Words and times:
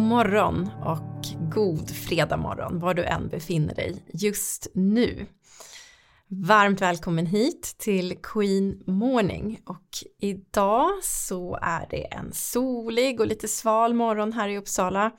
God 0.00 0.08
morgon 0.08 0.70
och 0.84 1.26
god 1.54 1.90
fredag 1.90 2.36
morgon 2.36 2.78
var 2.78 2.94
du 2.94 3.04
än 3.04 3.28
befinner 3.28 3.74
dig 3.74 4.04
just 4.12 4.66
nu. 4.74 5.26
Varmt 6.28 6.80
välkommen 6.80 7.26
hit 7.26 7.74
till 7.78 8.18
Queen 8.22 8.82
Morning 8.86 9.60
och 9.66 9.88
idag 10.20 10.90
så 11.02 11.58
är 11.62 11.86
det 11.90 12.04
en 12.04 12.32
solig 12.32 13.20
och 13.20 13.26
lite 13.26 13.48
sval 13.48 13.94
morgon 13.94 14.32
här 14.32 14.48
i 14.48 14.58
Uppsala. 14.58 15.10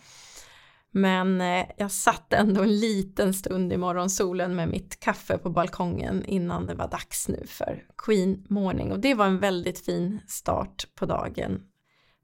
Men 0.92 1.42
eh, 1.42 1.66
jag 1.78 1.92
satt 1.92 2.34
ändå 2.34 2.62
en 2.62 2.80
liten 2.80 3.34
stund 3.34 3.74
i 3.74 3.78
morgonsolen 3.78 4.56
med 4.56 4.70
mitt 4.70 5.00
kaffe 5.00 5.38
på 5.38 5.50
balkongen 5.50 6.26
innan 6.26 6.66
det 6.66 6.76
var 6.76 6.88
dags 6.88 7.28
nu 7.28 7.44
för 7.48 7.84
Queen 7.98 8.46
Morning 8.50 8.92
och 8.92 9.00
det 9.00 9.14
var 9.14 9.26
en 9.26 9.40
väldigt 9.40 9.86
fin 9.86 10.20
start 10.28 10.88
på 10.96 11.06
dagen 11.06 11.62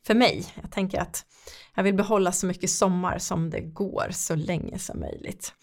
för 0.08 0.16
mig. 0.16 0.46
Jag 0.62 0.72
tänker 0.72 1.00
att 1.00 1.26
jag 1.76 1.84
vill 1.84 1.96
behålla 1.96 2.32
så 2.32 2.46
mycket 2.46 2.70
sommar 2.70 3.18
som 3.18 3.50
det 3.50 3.62
går 3.62 4.08
så 4.12 4.36
länge 4.36 4.80
som 4.80 5.00
möjligt. 5.00 5.54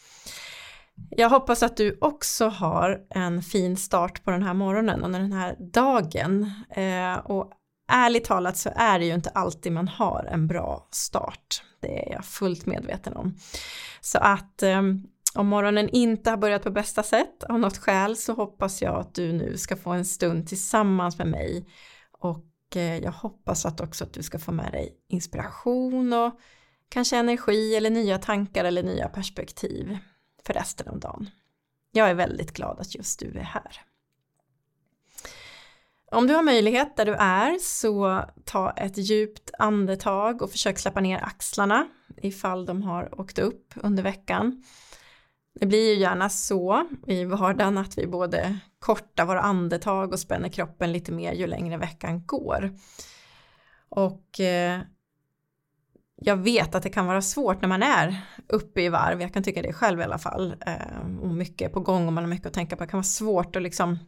Jag 1.10 1.30
hoppas 1.30 1.62
att 1.62 1.76
du 1.76 1.98
också 2.00 2.48
har 2.48 3.00
en 3.10 3.42
fin 3.42 3.76
start 3.76 4.24
på 4.24 4.30
den 4.30 4.42
här 4.42 4.54
morgonen 4.54 5.02
och 5.02 5.10
den 5.10 5.32
här 5.32 5.56
dagen. 5.72 6.50
Eh, 6.70 7.14
och 7.14 7.52
ärligt 7.92 8.24
talat 8.24 8.56
så 8.56 8.70
är 8.76 8.98
det 8.98 9.04
ju 9.04 9.14
inte 9.14 9.30
alltid 9.30 9.72
man 9.72 9.88
har 9.88 10.28
en 10.32 10.46
bra 10.46 10.88
start. 10.90 11.62
Det 11.80 12.08
är 12.08 12.12
jag 12.12 12.24
fullt 12.24 12.66
medveten 12.66 13.16
om. 13.16 13.36
Så 14.00 14.18
att 14.18 14.62
ehm, 14.62 15.02
om 15.34 15.46
morgonen 15.46 15.88
inte 15.88 16.30
har 16.30 16.36
börjat 16.36 16.62
på 16.62 16.70
bästa 16.70 17.02
sätt 17.02 17.44
av 17.44 17.58
något 17.58 17.78
skäl 17.78 18.16
så 18.16 18.32
hoppas 18.32 18.82
jag 18.82 19.00
att 19.00 19.14
du 19.14 19.32
nu 19.32 19.56
ska 19.56 19.76
få 19.76 19.90
en 19.90 20.04
stund 20.04 20.46
tillsammans 20.46 21.18
med 21.18 21.26
mig 21.26 21.66
och 22.18 22.44
Eh, 22.76 22.98
jag 22.98 23.12
hoppas 23.12 23.66
att 23.66 23.80
också 23.80 24.04
att 24.04 24.12
du 24.12 24.22
ska 24.22 24.38
få 24.38 24.52
med 24.52 24.72
dig 24.72 24.96
inspiration 25.08 26.12
och 26.12 26.40
kanske 26.88 27.16
energi 27.16 27.76
eller 27.76 27.90
nya 27.90 28.18
tankar 28.18 28.64
eller 28.64 28.82
nya 28.82 29.08
perspektiv 29.08 29.98
för 30.46 30.54
resten 30.54 30.88
av 30.88 31.00
dagen. 31.00 31.30
Jag 31.92 32.10
är 32.10 32.14
väldigt 32.14 32.52
glad 32.52 32.80
att 32.80 32.94
just 32.94 33.20
du 33.20 33.38
är 33.38 33.42
här. 33.42 33.80
Om 36.10 36.26
du 36.26 36.34
har 36.34 36.42
möjlighet 36.42 36.96
där 36.96 37.06
du 37.06 37.14
är 37.14 37.58
så 37.58 38.24
ta 38.44 38.70
ett 38.70 38.98
djupt 38.98 39.50
andetag 39.58 40.42
och 40.42 40.50
försök 40.50 40.78
släppa 40.78 41.00
ner 41.00 41.24
axlarna 41.24 41.88
ifall 42.16 42.66
de 42.66 42.82
har 42.82 43.20
åkt 43.20 43.38
upp 43.38 43.72
under 43.76 44.02
veckan. 44.02 44.64
Det 45.60 45.66
blir 45.66 45.94
ju 45.94 46.00
gärna 46.00 46.28
så 46.28 46.86
i 47.06 47.24
vardagen 47.24 47.78
att 47.78 47.98
vi 47.98 48.06
både 48.06 48.58
kortar 48.78 49.26
våra 49.26 49.40
andetag 49.40 50.12
och 50.12 50.18
spänner 50.18 50.48
kroppen 50.48 50.92
lite 50.92 51.12
mer 51.12 51.32
ju 51.32 51.46
längre 51.46 51.76
veckan 51.76 52.26
går. 52.26 52.72
Och 53.88 54.40
eh, 54.40 54.80
jag 56.16 56.36
vet 56.36 56.74
att 56.74 56.82
det 56.82 56.90
kan 56.90 57.06
vara 57.06 57.22
svårt 57.22 57.60
när 57.60 57.68
man 57.68 57.82
är 57.82 58.20
uppe 58.48 58.82
i 58.82 58.88
varv, 58.88 59.20
jag 59.20 59.32
kan 59.32 59.42
tycka 59.42 59.62
det 59.62 59.72
själv 59.72 60.00
i 60.00 60.04
alla 60.04 60.18
fall, 60.18 60.56
eh, 60.66 61.20
och 61.20 61.28
mycket 61.28 61.72
på 61.72 61.80
gång 61.80 62.06
och 62.06 62.12
man 62.12 62.24
har 62.24 62.30
mycket 62.30 62.46
att 62.46 62.52
tänka 62.52 62.76
på, 62.76 62.84
det 62.84 62.90
kan 62.90 62.98
vara 62.98 63.04
svårt 63.04 63.56
att 63.56 63.62
liksom 63.62 63.98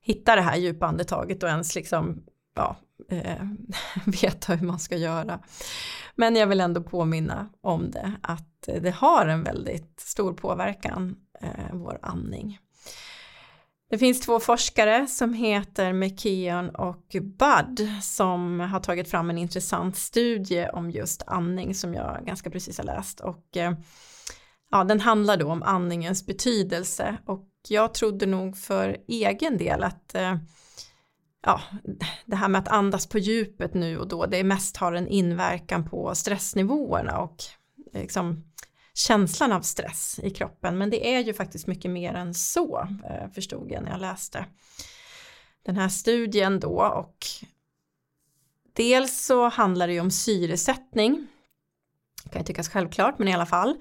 hitta 0.00 0.36
det 0.36 0.42
här 0.42 0.56
djupa 0.56 0.86
andetaget 0.86 1.42
och 1.42 1.48
ens 1.48 1.74
liksom 1.74 2.24
ja, 2.54 2.76
eh, 3.08 3.46
veta 4.22 4.54
hur 4.54 4.66
man 4.66 4.78
ska 4.78 4.96
göra. 4.96 5.40
Men 6.14 6.36
jag 6.36 6.46
vill 6.46 6.60
ändå 6.60 6.82
påminna 6.82 7.48
om 7.60 7.90
det, 7.90 8.12
att 8.22 8.68
det 8.80 8.94
har 8.94 9.26
en 9.26 9.44
väldigt 9.44 10.00
stor 10.00 10.32
påverkan, 10.32 11.16
eh, 11.40 11.72
vår 11.72 11.98
andning. 12.02 12.58
Det 13.90 13.98
finns 13.98 14.20
två 14.20 14.40
forskare 14.40 15.06
som 15.06 15.34
heter 15.34 15.92
McKeon 15.92 16.68
och 16.68 17.16
Budd 17.22 17.88
som 18.02 18.60
har 18.60 18.80
tagit 18.80 19.10
fram 19.10 19.30
en 19.30 19.38
intressant 19.38 19.96
studie 19.96 20.68
om 20.72 20.90
just 20.90 21.22
andning 21.26 21.74
som 21.74 21.94
jag 21.94 22.26
ganska 22.26 22.50
precis 22.50 22.78
har 22.78 22.84
läst 22.84 23.20
och 23.20 23.56
eh, 23.56 23.72
ja, 24.70 24.84
den 24.84 25.00
handlar 25.00 25.36
då 25.36 25.52
om 25.52 25.62
andningens 25.62 26.26
betydelse 26.26 27.16
och 27.26 27.48
jag 27.68 27.94
trodde 27.94 28.26
nog 28.26 28.56
för 28.56 28.96
egen 29.08 29.58
del 29.58 29.82
att 29.82 30.14
eh, 30.14 30.36
ja, 31.44 31.60
det 32.24 32.36
här 32.36 32.48
med 32.48 32.58
att 32.58 32.68
andas 32.68 33.06
på 33.06 33.18
djupet 33.18 33.74
nu 33.74 33.98
och 33.98 34.08
då, 34.08 34.26
det 34.26 34.44
mest 34.44 34.76
har 34.76 34.92
en 34.92 35.08
inverkan 35.08 35.90
på 35.90 36.14
stressnivåerna 36.14 37.18
och 37.18 37.36
liksom 37.92 38.44
känslan 38.94 39.52
av 39.52 39.60
stress 39.60 40.20
i 40.22 40.30
kroppen. 40.30 40.78
Men 40.78 40.90
det 40.90 41.14
är 41.14 41.20
ju 41.20 41.34
faktiskt 41.34 41.66
mycket 41.66 41.90
mer 41.90 42.14
än 42.14 42.34
så, 42.34 42.88
eh, 43.04 43.30
förstod 43.34 43.72
jag 43.72 43.82
när 43.82 43.90
jag 43.90 44.00
läste 44.00 44.46
den 45.64 45.76
här 45.76 45.88
studien 45.88 46.60
då 46.60 46.82
och 46.82 47.26
dels 48.72 49.26
så 49.26 49.48
handlar 49.48 49.86
det 49.86 49.92
ju 49.92 50.00
om 50.00 50.10
syresättning. 50.10 51.26
Det 52.24 52.30
kan 52.30 52.40
ju 52.40 52.46
tyckas 52.46 52.68
självklart, 52.68 53.18
men 53.18 53.28
i 53.28 53.34
alla 53.34 53.46
fall. 53.46 53.76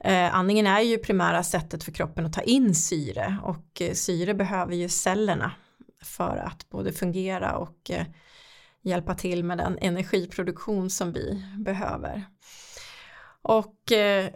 Eh, 0.00 0.34
andningen 0.34 0.66
är 0.66 0.80
ju 0.80 0.98
primära 0.98 1.42
sättet 1.42 1.84
för 1.84 1.92
kroppen 1.92 2.26
att 2.26 2.32
ta 2.32 2.40
in 2.40 2.74
syre 2.74 3.38
och 3.42 3.82
eh, 3.82 3.92
syre 3.92 4.34
behöver 4.34 4.74
ju 4.74 4.88
cellerna 4.88 5.52
för 6.04 6.36
att 6.36 6.70
både 6.70 6.92
fungera 6.92 7.56
och 7.56 7.90
eh, 7.90 8.06
hjälpa 8.82 9.14
till 9.14 9.44
med 9.44 9.58
den 9.58 9.78
energiproduktion 9.80 10.90
som 10.90 11.12
vi 11.12 11.44
behöver. 11.58 12.24
Och 13.42 13.92
eh, 13.92 14.30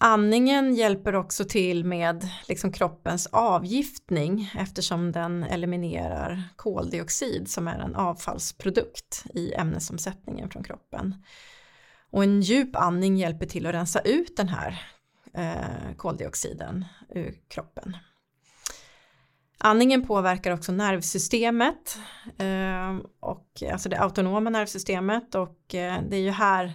andningen 0.00 0.74
hjälper 0.74 1.14
också 1.14 1.44
till 1.44 1.84
med 1.84 2.28
liksom 2.48 2.72
kroppens 2.72 3.26
avgiftning 3.26 4.52
eftersom 4.58 5.12
den 5.12 5.42
eliminerar 5.44 6.42
koldioxid 6.56 7.50
som 7.50 7.68
är 7.68 7.78
en 7.78 7.96
avfallsprodukt 7.96 9.24
i 9.34 9.54
ämnesomsättningen 9.54 10.50
från 10.50 10.64
kroppen. 10.64 11.14
Och 12.10 12.22
en 12.22 12.40
djup 12.40 12.76
andning 12.76 13.16
hjälper 13.16 13.46
till 13.46 13.66
att 13.66 13.74
rensa 13.74 14.00
ut 14.00 14.36
den 14.36 14.48
här 14.48 14.82
eh, 15.34 15.96
koldioxiden 15.96 16.84
ur 17.08 17.34
kroppen. 17.48 17.96
Andningen 19.62 20.06
påverkar 20.06 20.52
också 20.52 20.72
nervsystemet 20.72 21.98
ehm, 22.38 23.02
och 23.20 23.62
alltså 23.72 23.88
det 23.88 24.00
autonoma 24.00 24.50
nervsystemet 24.50 25.34
och 25.34 25.74
eh, 25.74 26.02
det 26.10 26.16
är 26.16 26.20
ju 26.20 26.30
här 26.30 26.72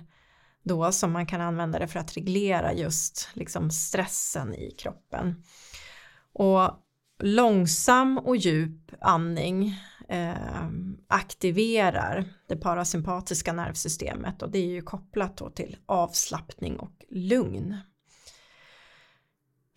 då 0.63 0.91
som 0.91 1.11
man 1.11 1.25
kan 1.25 1.41
använda 1.41 1.79
det 1.79 1.87
för 1.87 1.99
att 1.99 2.17
reglera 2.17 2.73
just 2.73 3.29
liksom 3.33 3.71
stressen 3.71 4.53
i 4.53 4.71
kroppen. 4.71 5.43
Och 6.33 6.71
långsam 7.19 8.17
och 8.17 8.37
djup 8.37 8.91
andning 9.01 9.73
eh, 10.09 10.69
aktiverar 11.07 12.25
det 12.47 12.55
parasympatiska 12.55 13.53
nervsystemet 13.53 14.41
och 14.41 14.51
det 14.51 14.59
är 14.59 14.69
ju 14.69 14.81
kopplat 14.81 15.37
då 15.37 15.49
till 15.49 15.77
avslappning 15.85 16.79
och 16.79 17.05
lugn. 17.09 17.77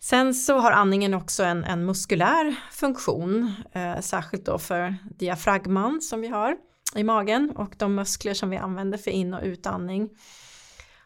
Sen 0.01 0.33
så 0.33 0.57
har 0.57 0.71
andningen 0.71 1.13
också 1.13 1.43
en, 1.43 1.63
en 1.63 1.85
muskulär 1.85 2.55
funktion, 2.71 3.53
eh, 3.71 3.99
särskilt 3.99 4.45
då 4.45 4.57
för 4.57 4.95
diafragman 5.17 6.01
som 6.01 6.21
vi 6.21 6.27
har 6.27 6.57
i 6.95 7.03
magen 7.03 7.51
och 7.55 7.75
de 7.77 7.95
muskler 7.95 8.33
som 8.33 8.49
vi 8.49 8.57
använder 8.57 8.97
för 8.97 9.11
in 9.11 9.33
och 9.33 9.43
utandning. 9.43 10.09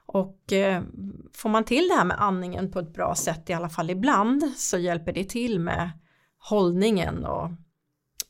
Och 0.05 0.53
eh, 0.53 0.83
får 1.33 1.49
man 1.49 1.63
till 1.63 1.87
det 1.87 1.95
här 1.95 2.05
med 2.05 2.21
andningen 2.21 2.71
på 2.71 2.79
ett 2.79 2.93
bra 2.93 3.15
sätt 3.15 3.49
i 3.49 3.53
alla 3.53 3.69
fall 3.69 3.89
ibland 3.89 4.43
så 4.55 4.77
hjälper 4.77 5.13
det 5.13 5.23
till 5.23 5.59
med 5.59 5.91
hållningen 6.37 7.25
och 7.25 7.49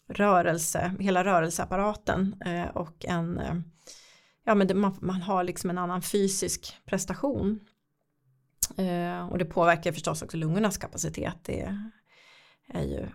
rörelse, 0.10 0.96
hela 1.00 1.24
rörelseapparaten 1.24 2.36
eh, 2.46 2.76
och 2.76 3.06
en, 3.06 3.40
eh, 3.40 3.56
ja 4.46 4.56
men 4.56 4.68
det, 4.68 4.74
man, 4.74 4.98
man 5.02 5.22
har 5.22 5.44
liksom 5.44 5.70
en 5.70 5.78
annan 5.78 6.02
fysisk 6.02 6.78
prestation. 6.86 7.60
Eh, 8.78 9.28
och 9.30 9.38
det 9.38 9.46
påverkar 9.46 9.92
förstås 9.92 10.22
också 10.22 10.38
lungornas 10.38 10.78
kapacitet. 10.78 11.38
Det 11.44 11.78
är 12.68 12.84
ju 12.84 13.06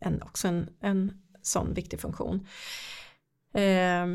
en, 0.00 0.22
också 0.22 0.48
en, 0.48 0.68
en 0.80 1.12
sån 1.42 1.74
viktig 1.74 2.00
funktion. 2.00 2.46
Eh, 3.54 4.06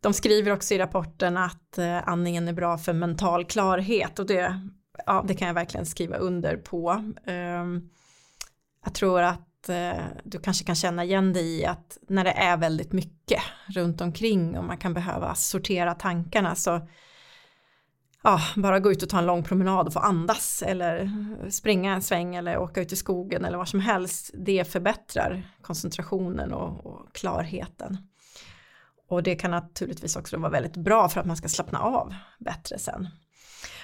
de 0.00 0.12
skriver 0.12 0.52
också 0.52 0.74
i 0.74 0.78
rapporten 0.78 1.36
att 1.36 1.78
eh, 1.78 2.08
andningen 2.08 2.48
är 2.48 2.52
bra 2.52 2.78
för 2.78 2.92
mental 2.92 3.44
klarhet 3.44 4.18
och 4.18 4.26
det, 4.26 4.60
ja, 5.06 5.24
det 5.28 5.34
kan 5.34 5.48
jag 5.48 5.54
verkligen 5.54 5.86
skriva 5.86 6.16
under 6.16 6.56
på. 6.56 7.12
Eh, 7.24 7.64
jag 8.84 8.94
tror 8.94 9.22
att 9.22 9.68
eh, 9.68 10.04
du 10.24 10.38
kanske 10.38 10.64
kan 10.64 10.74
känna 10.74 11.04
igen 11.04 11.32
dig 11.32 11.60
i 11.60 11.66
att 11.66 11.98
när 12.08 12.24
det 12.24 12.30
är 12.30 12.56
väldigt 12.56 12.92
mycket 12.92 13.42
runt 13.66 14.00
omkring 14.00 14.58
och 14.58 14.64
man 14.64 14.78
kan 14.78 14.94
behöva 14.94 15.34
sortera 15.34 15.94
tankarna 15.94 16.54
så 16.54 16.88
ja, 18.26 18.40
bara 18.56 18.80
gå 18.80 18.92
ut 18.92 19.02
och 19.02 19.08
ta 19.08 19.18
en 19.18 19.26
lång 19.26 19.42
promenad 19.42 19.86
och 19.86 19.92
få 19.92 19.98
andas 19.98 20.62
eller 20.62 21.10
springa 21.50 21.94
en 21.94 22.02
sväng 22.02 22.34
eller 22.34 22.58
åka 22.58 22.80
ut 22.80 22.92
i 22.92 22.96
skogen 22.96 23.44
eller 23.44 23.58
vad 23.58 23.68
som 23.68 23.80
helst. 23.80 24.30
Det 24.34 24.72
förbättrar 24.72 25.42
koncentrationen 25.62 26.52
och, 26.52 26.86
och 26.86 27.14
klarheten. 27.14 27.98
Och 29.08 29.22
det 29.22 29.34
kan 29.34 29.50
naturligtvis 29.50 30.16
också 30.16 30.36
vara 30.36 30.50
väldigt 30.50 30.76
bra 30.76 31.08
för 31.08 31.20
att 31.20 31.26
man 31.26 31.36
ska 31.36 31.48
slappna 31.48 31.78
av 31.78 32.14
bättre 32.38 32.78
sen. 32.78 33.08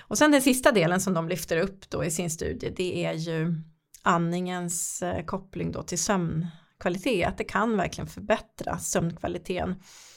Och 0.01 0.19
sen 0.19 0.31
den 0.31 0.43
sista 0.43 0.73
delen 0.73 1.01
som 1.01 1.15
de 1.15 1.29
lyfter 1.29 1.57
upp 1.57 1.91
då 1.91 2.05
i 2.05 2.11
sin 2.11 2.31
studie 2.31 2.73
det 2.77 3.05
är 3.05 3.13
ju 3.13 3.55
andningens 4.03 5.03
eh, 5.03 5.25
koppling 5.25 5.73
då 5.73 5.83
till 5.83 5.99
sömnkvalitet. 5.99 7.29
Att 7.29 7.39
det 7.39 7.45
kan 7.45 7.77
verkligen 7.77 8.09
förbättra 8.09 8.79
sömnkvaliteten. 8.79 9.75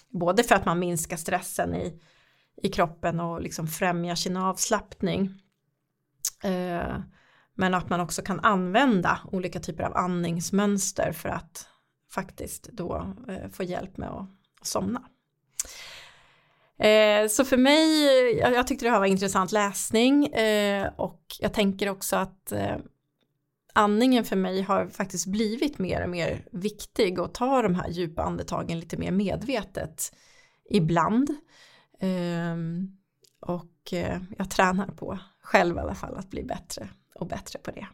Både 0.10 0.44
för 0.44 0.56
att 0.56 0.66
man 0.66 0.80
minskar 0.80 1.18
stressen 1.18 1.75
i 1.75 2.01
i 2.63 2.69
kroppen 2.69 3.19
och 3.19 3.42
liksom 3.42 3.68
främjar 3.68 4.16
sin 4.16 4.38
avslappning. 4.38 5.42
Eh, 6.44 6.98
men 7.56 7.74
att 7.74 7.90
man 7.90 8.02
också 8.02 8.22
kan 8.22 8.40
använda 8.40 9.19
olika 9.31 9.60
typer 9.60 9.84
av 9.84 9.98
andningsmönster 9.98 11.12
för 11.12 11.30
att 11.30 11.68
faktiskt 12.12 12.69
då 12.72 13.16
eh, 13.30 13.50
få 13.50 13.63
hjälp 13.63 13.98
med 13.98 14.10
att 14.10 14.30
somna. 14.62 15.02
Eh, 16.80 17.28
så 17.28 17.46
för 17.46 17.57
mig, 17.57 18.06
jag, 18.40 18.54
jag 18.54 18.68
tyckte 18.68 18.86
det 18.86 18.92
här 18.92 19.00
var 19.00 19.06
intressant 19.06 19.52
läsning 19.52 20.25
eh, 20.25 20.90
och 20.96 21.22
jag 21.40 21.54
tänker 21.54 21.90
också 21.90 22.16
att 22.16 22.52
eh, 22.52 22.78
andningen 23.74 24.24
för 24.24 24.36
mig 24.36 24.62
har 24.62 24.88
faktiskt 24.88 25.25
blivit 25.28 25.80
mer 25.80 26.04
och 26.04 26.10
mer 26.10 26.48
viktig 26.52 27.19
och 27.19 27.34
ta 27.34 27.62
de 27.62 27.75
här 27.75 27.90
djupa 27.90 28.24
andetagen 28.24 28.80
lite 28.80 28.98
mer 28.98 29.12
medvetet 29.12 30.16
ibland. 30.69 31.30
Ehm, 32.06 32.92
och 33.40 33.94
eh, 33.94 34.22
jag 34.38 34.50
tränar 34.50 34.88
på 34.88 35.19
själv 35.42 35.75
i 35.75 35.80
alla 35.80 35.96
fall 35.96 36.16
att 36.16 36.30
bli 36.30 36.44
bättre 36.44 36.90
och 37.16 37.28
bättre 37.28 37.60
på 37.60 37.72
det. 37.72 37.88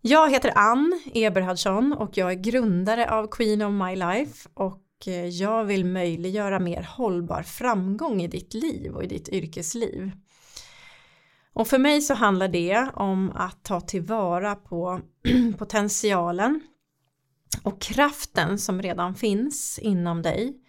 Jag 0.00 0.30
heter 0.30 0.52
Ann 0.54 1.00
Eberhardsson 1.14 1.92
och 1.92 2.16
jag 2.16 2.30
är 2.30 2.34
grundare 2.34 3.10
av 3.10 3.26
Queen 3.26 3.62
of 3.62 3.72
My 3.72 3.96
Life 3.96 4.48
och 4.54 4.82
eh, 5.06 5.26
jag 5.26 5.64
vill 5.64 5.84
möjliggöra 5.84 6.58
mer 6.58 6.82
hållbar 6.82 7.42
framgång 7.42 8.22
i 8.22 8.28
ditt 8.28 8.54
liv 8.54 8.94
och 8.94 9.04
i 9.04 9.06
ditt 9.06 9.28
yrkesliv. 9.28 10.10
Och 11.52 11.68
för 11.68 11.78
mig 11.78 12.00
så 12.00 12.14
handlar 12.14 12.48
det 12.48 12.88
om 12.94 13.32
att 13.34 13.62
ta 13.62 13.80
tillvara 13.80 14.54
på 14.54 15.00
potentialen 15.58 16.60
och 17.62 17.80
kraften 17.80 18.58
som 18.58 18.82
redan 18.82 19.14
finns 19.14 19.78
inom 19.78 20.22
dig 20.22 20.63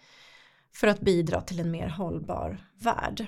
för 0.80 0.86
att 0.86 1.00
bidra 1.00 1.40
till 1.40 1.60
en 1.60 1.70
mer 1.70 1.88
hållbar 1.88 2.58
värld. 2.78 3.26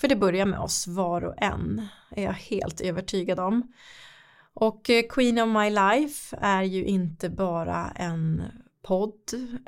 För 0.00 0.08
det 0.08 0.16
börjar 0.16 0.46
med 0.46 0.60
oss 0.60 0.86
var 0.86 1.24
och 1.24 1.42
en, 1.42 1.88
är 2.10 2.24
jag 2.24 2.32
helt 2.32 2.80
övertygad 2.80 3.40
om. 3.40 3.72
Och 4.54 4.90
eh, 4.90 5.04
Queen 5.08 5.38
of 5.38 5.48
My 5.48 5.70
Life 5.70 6.36
är 6.40 6.62
ju 6.62 6.84
inte 6.84 7.30
bara 7.30 7.90
en 7.96 8.42
podd, 8.82 9.20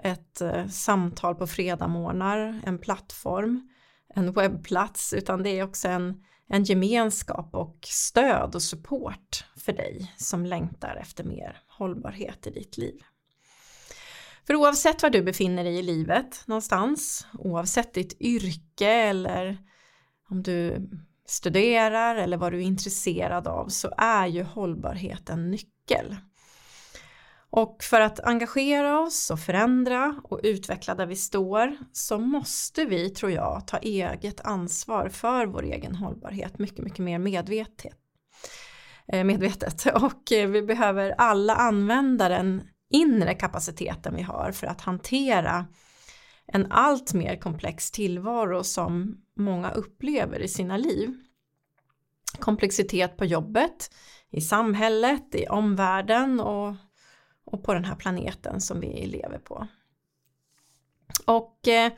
ett 0.03 0.41
eh, 0.41 0.67
samtal 0.67 1.35
på 1.35 1.47
fredagmorgnar, 1.47 2.61
en 2.65 2.79
plattform, 2.79 3.69
en 4.15 4.33
webbplats, 4.33 5.13
utan 5.13 5.43
det 5.43 5.51
är 5.51 5.65
också 5.65 5.89
en, 5.89 6.25
en 6.49 6.65
gemenskap 6.65 7.55
och 7.55 7.79
stöd 7.83 8.55
och 8.55 8.63
support 8.63 9.45
för 9.57 9.73
dig 9.73 10.13
som 10.17 10.47
längtar 10.47 10.97
efter 10.97 11.25
mer 11.25 11.63
hållbarhet 11.67 12.47
i 12.47 12.51
ditt 12.51 12.79
liv. 12.79 13.03
För 14.49 14.55
oavsett 14.55 15.03
var 15.03 15.11
du 15.11 15.23
befinner 15.23 15.65
dig 15.65 15.79
i 15.79 15.83
livet 15.83 16.43
någonstans, 16.47 17.27
oavsett 17.39 17.95
ditt 17.95 18.21
yrke 18.21 18.89
eller 18.89 19.59
om 20.31 20.43
du 20.43 20.89
studerar 21.27 22.17
eller 22.17 22.37
vad 22.37 22.53
du 22.53 22.59
är 22.59 22.63
intresserad 22.63 23.49
av 23.49 23.69
så 23.69 23.93
är 23.97 24.27
ju 24.27 24.43
hållbarhet 24.43 25.31
en 25.31 25.51
nyckel. 25.51 26.17
Och 27.51 27.83
för 27.83 28.01
att 28.01 28.21
engagera 28.21 29.01
oss 29.01 29.31
och 29.31 29.41
förändra 29.41 30.21
och 30.25 30.41
utveckla 30.43 30.95
där 30.95 31.07
vi 31.07 31.17
står 31.17 31.77
så 31.93 32.19
måste 32.19 32.85
vi, 32.85 33.11
tror 33.11 33.33
jag, 33.33 33.67
ta 33.67 33.79
eget 33.79 34.41
ansvar 34.41 35.09
för 35.09 35.47
vår 35.47 35.63
egen 35.63 35.95
hållbarhet 35.95 36.59
mycket, 36.59 36.85
mycket 36.85 36.99
mer 36.99 37.19
medvetet. 37.19 37.97
Eh, 39.13 39.25
medvetet. 39.25 39.87
Och 39.95 40.33
eh, 40.33 40.49
vi 40.49 40.63
behöver 40.63 41.15
alla 41.19 41.55
använda 41.55 42.29
den 42.29 42.63
inre 42.91 43.35
kapaciteten 43.35 44.15
vi 44.17 44.23
har 44.23 44.53
för 44.53 44.67
att 44.67 44.81
hantera 44.81 45.67
en 46.47 46.73
allt 46.73 47.15
mer 47.15 47.37
komplex 47.37 47.91
tillvaro 47.91 48.65
som 48.65 49.17
många 49.37 49.71
upplever 49.71 50.41
i 50.41 50.49
sina 50.49 50.77
liv. 50.77 51.15
Komplexitet 52.39 53.17
på 53.17 53.25
jobbet, 53.25 53.95
i 54.31 54.41
samhället, 54.41 55.35
i 55.35 55.47
omvärlden 55.47 56.41
och, 56.41 56.75
och 57.45 57.65
på 57.65 57.75
den 57.75 57.85
här 57.85 57.97
planeten 57.97 58.61
som 58.61 58.81
vi 58.81 59.07
lever 59.07 59.39
på. 59.39 59.69
Och 61.25 61.69
eh, 61.69 61.93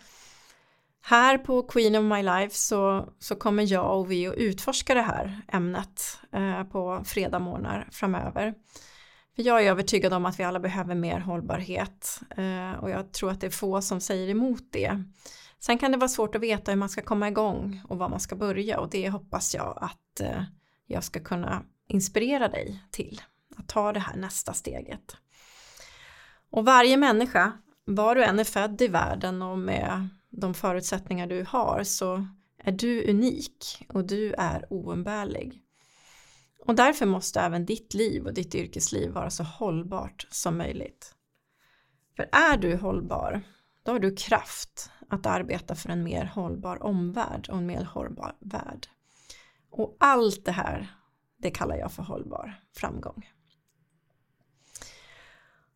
här 1.02 1.38
på 1.38 1.62
Queen 1.62 1.96
of 1.96 2.16
My 2.16 2.22
Life 2.22 2.54
så, 2.54 3.12
så 3.18 3.36
kommer 3.36 3.72
jag 3.72 3.98
och 3.98 4.10
vi 4.10 4.26
att 4.26 4.34
utforska 4.34 4.94
det 4.94 5.02
här 5.02 5.42
ämnet 5.48 6.18
eh, 6.32 6.64
på 6.64 7.02
fredagsmorgnar 7.04 7.88
framöver. 7.92 8.54
Jag 9.40 9.64
är 9.64 9.70
övertygad 9.70 10.12
om 10.12 10.26
att 10.26 10.40
vi 10.40 10.44
alla 10.44 10.60
behöver 10.60 10.94
mer 10.94 11.20
hållbarhet 11.20 12.20
eh, 12.36 12.72
och 12.72 12.90
jag 12.90 13.12
tror 13.12 13.30
att 13.30 13.40
det 13.40 13.46
är 13.46 13.50
få 13.50 13.82
som 13.82 14.00
säger 14.00 14.28
emot 14.28 14.62
det. 14.70 15.04
Sen 15.58 15.78
kan 15.78 15.92
det 15.92 15.98
vara 15.98 16.08
svårt 16.08 16.34
att 16.34 16.42
veta 16.42 16.70
hur 16.72 16.78
man 16.78 16.88
ska 16.88 17.02
komma 17.02 17.28
igång 17.28 17.82
och 17.88 17.98
var 17.98 18.08
man 18.08 18.20
ska 18.20 18.36
börja 18.36 18.80
och 18.80 18.90
det 18.90 19.08
hoppas 19.08 19.54
jag 19.54 19.78
att 19.80 20.20
eh, 20.20 20.42
jag 20.86 21.04
ska 21.04 21.20
kunna 21.20 21.62
inspirera 21.88 22.48
dig 22.48 22.84
till 22.90 23.20
att 23.56 23.68
ta 23.68 23.92
det 23.92 24.00
här 24.00 24.16
nästa 24.16 24.52
steget. 24.52 25.16
Och 26.50 26.64
varje 26.64 26.96
människa, 26.96 27.52
var 27.84 28.14
du 28.14 28.24
än 28.24 28.38
är 28.38 28.44
född 28.44 28.82
i 28.82 28.88
världen 28.88 29.42
och 29.42 29.58
med 29.58 30.08
de 30.30 30.54
förutsättningar 30.54 31.26
du 31.26 31.44
har 31.48 31.82
så 31.84 32.26
är 32.58 32.72
du 32.72 33.10
unik 33.10 33.86
och 33.88 34.06
du 34.06 34.32
är 34.32 34.66
oumbärlig. 34.70 35.62
Och 36.66 36.74
därför 36.74 37.06
måste 37.06 37.40
även 37.40 37.66
ditt 37.66 37.94
liv 37.94 38.26
och 38.26 38.34
ditt 38.34 38.54
yrkesliv 38.54 39.10
vara 39.10 39.30
så 39.30 39.42
hållbart 39.42 40.26
som 40.30 40.58
möjligt. 40.58 41.14
För 42.16 42.28
är 42.32 42.56
du 42.56 42.76
hållbar, 42.76 43.42
då 43.82 43.92
har 43.92 43.98
du 43.98 44.16
kraft 44.16 44.90
att 45.08 45.26
arbeta 45.26 45.74
för 45.74 45.88
en 45.88 46.04
mer 46.04 46.24
hållbar 46.24 46.82
omvärld 46.82 47.48
och 47.48 47.58
en 47.58 47.66
mer 47.66 47.84
hållbar 47.84 48.36
värld. 48.40 48.86
Och 49.70 49.96
allt 50.00 50.44
det 50.44 50.52
här, 50.52 50.94
det 51.38 51.50
kallar 51.50 51.76
jag 51.76 51.92
för 51.92 52.02
hållbar 52.02 52.60
framgång. 52.76 53.30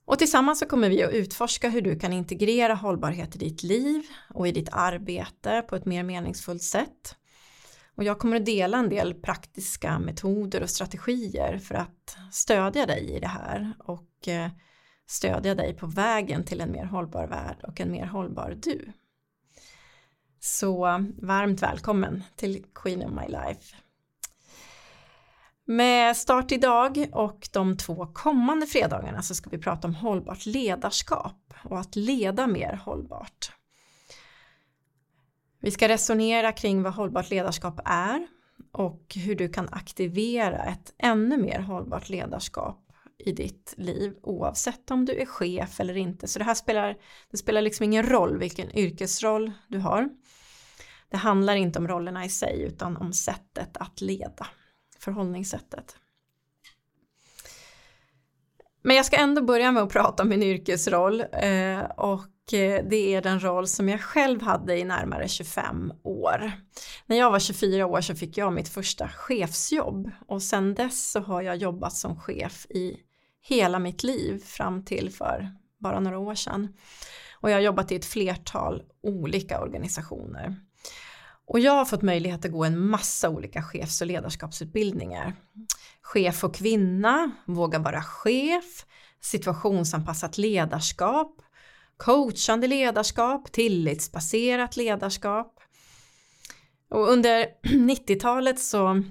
Och 0.05 0.19
tillsammans 0.19 0.59
så 0.59 0.67
kommer 0.67 0.89
vi 0.89 1.03
att 1.03 1.13
utforska 1.13 1.69
hur 1.69 1.83
du 1.83 1.99
kan 1.99 2.13
integrera 2.13 2.75
hållbarhet 2.75 3.37
i 3.37 3.39
ditt 3.39 3.63
liv 3.63 4.03
och 4.35 4.49
i 4.49 4.53
ditt 4.53 4.69
arbete 4.73 5.64
på 5.69 5.76
ett 5.76 5.85
mer 5.85 6.03
meningsfullt 6.03 6.62
sätt. 6.62 7.17
Och 7.95 8.05
jag 8.05 8.19
kommer 8.19 8.37
att 8.37 8.47
dela 8.47 8.79
en 8.79 8.89
del 8.89 9.15
praktiska 9.15 9.99
metoder 9.99 10.63
och 10.63 10.71
strategier 10.71 11.59
för 11.59 11.75
att 11.75 12.17
stödja 12.33 12.87
dig 12.87 13.11
i 13.11 13.21
det 13.21 13.27
här 13.27 13.73
och 13.79 14.29
eh, 14.29 14.51
stödja 15.07 15.55
dig 15.55 15.75
på 15.75 15.87
vägen 15.87 16.45
till 16.45 16.61
en 16.61 16.73
mer 16.73 16.85
hållbar 16.85 17.27
värld 17.27 17.57
och 17.63 17.81
en 17.81 17.93
mer 17.93 18.07
hållbar 18.07 18.59
du. 18.63 18.93
Så 20.41 20.81
varmt 21.23 21.63
välkommen 21.63 22.23
till 22.37 22.65
Queen 22.75 23.03
of 23.03 23.11
My 23.11 23.29
Life. 23.29 23.77
Med 25.67 26.17
start 26.17 26.53
idag 26.53 27.07
och 27.13 27.49
de 27.53 27.77
två 27.77 28.07
kommande 28.07 28.67
fredagarna 28.67 29.23
så 29.23 29.35
ska 29.35 29.51
vi 29.51 29.59
prata 29.59 29.89
om 29.89 29.95
hållbart 29.95 30.47
ledarskap 30.47 31.55
och 31.65 31.79
att 31.79 31.97
leda 31.97 32.47
mer 32.47 32.81
hållbart. 32.85 33.53
Vi 35.64 35.71
ska 35.71 35.88
resonera 35.88 36.52
kring 36.52 36.83
vad 36.83 36.94
hållbart 36.94 37.30
ledarskap 37.30 37.80
är 37.85 38.26
och 38.73 39.16
hur 39.16 39.35
du 39.35 39.49
kan 39.49 39.68
aktivera 39.73 40.64
ett 40.64 40.94
ännu 40.99 41.37
mer 41.37 41.59
hållbart 41.59 42.09
ledarskap 42.09 42.92
i 43.18 43.33
ditt 43.33 43.75
liv 43.76 44.14
oavsett 44.23 44.90
om 44.90 45.04
du 45.04 45.21
är 45.21 45.26
chef 45.26 45.80
eller 45.80 45.97
inte. 45.97 46.28
Så 46.28 46.38
det 46.38 46.44
här 46.44 46.54
spelar, 46.54 46.97
det 47.30 47.37
spelar 47.37 47.62
liksom 47.62 47.85
ingen 47.85 48.06
roll 48.06 48.38
vilken 48.38 48.78
yrkesroll 48.78 49.52
du 49.68 49.78
har. 49.78 50.09
Det 51.11 51.16
handlar 51.16 51.56
inte 51.56 51.78
om 51.78 51.88
rollerna 51.88 52.25
i 52.25 52.28
sig 52.28 52.62
utan 52.62 52.97
om 52.97 53.12
sättet 53.12 53.76
att 53.76 54.00
leda, 54.00 54.47
förhållningssättet. 54.99 55.97
Men 58.83 58.97
jag 58.97 59.06
ska 59.06 59.16
ändå 59.16 59.42
börja 59.42 59.73
med 59.73 59.83
att 59.83 59.92
prata 59.92 60.23
om 60.23 60.28
min 60.28 60.42
yrkesroll 60.42 61.25
eh, 61.33 61.80
och 61.80 62.34
Eh, 62.53 62.85
det 62.91 63.15
är 63.15 63.23
den 63.23 63.41
roll 63.41 63.67
som 63.67 63.89
jag 63.89 64.01
själv 64.01 64.43
hade 64.43 64.79
i 64.79 64.85
närmare 64.85 65.29
25 65.29 65.93
år. 66.03 66.53
När 67.07 67.17
jag 67.17 67.31
var 67.31 67.39
24 67.39 67.87
år 67.87 68.01
så 68.01 68.15
fick 68.15 68.39
jag 68.39 68.53
mitt 68.53 68.69
första 68.69 69.09
chefsjobb 69.09 70.11
och 70.27 70.43
sen 70.43 70.75
dess 70.75 71.11
så 71.11 71.21
har 71.21 71.43
jag 71.43 71.57
jobbat 71.57 71.93
som 71.93 72.21
chef 72.21 72.67
i 72.71 72.97
hela 73.43 73.79
mitt 73.79 74.03
liv 74.03 74.45
fram 74.45 74.85
till 74.85 75.11
för 75.11 75.51
bara 75.79 76.01
några 76.01 76.19
år 76.19 76.35
sedan. 76.35 76.77
Och 77.41 77.51
jag 77.51 77.57
har 77.57 77.63
jobbat 77.63 77.93
i 77.93 77.97
ett 77.97 78.05
flertal 78.05 78.83
olika 79.03 79.61
organisationer. 79.61 80.57
Och 81.47 81.61
jag 81.61 81.73
har 81.73 81.85
fått 81.85 82.03
möjlighet 82.03 82.45
att 82.45 82.53
gå 82.53 82.65
en 82.65 82.89
massa 82.89 83.29
olika 83.29 83.63
chefs 83.63 84.01
och 84.01 84.07
ledarskapsutbildningar. 84.07 85.37
Chef 86.03 86.45
och 86.45 86.55
kvinna, 86.55 87.31
våga 87.47 87.79
vara 87.79 88.03
chef, 88.03 88.87
situationsanpassat 89.21 90.39
ledarskap, 90.39 91.43
coachande 91.97 92.67
ledarskap, 92.67 93.53
tillitsbaserat 93.53 94.77
ledarskap. 94.77 95.61
Och 96.91 97.09
under 97.09 97.47
90-talet 97.63 98.61
så 98.61 99.03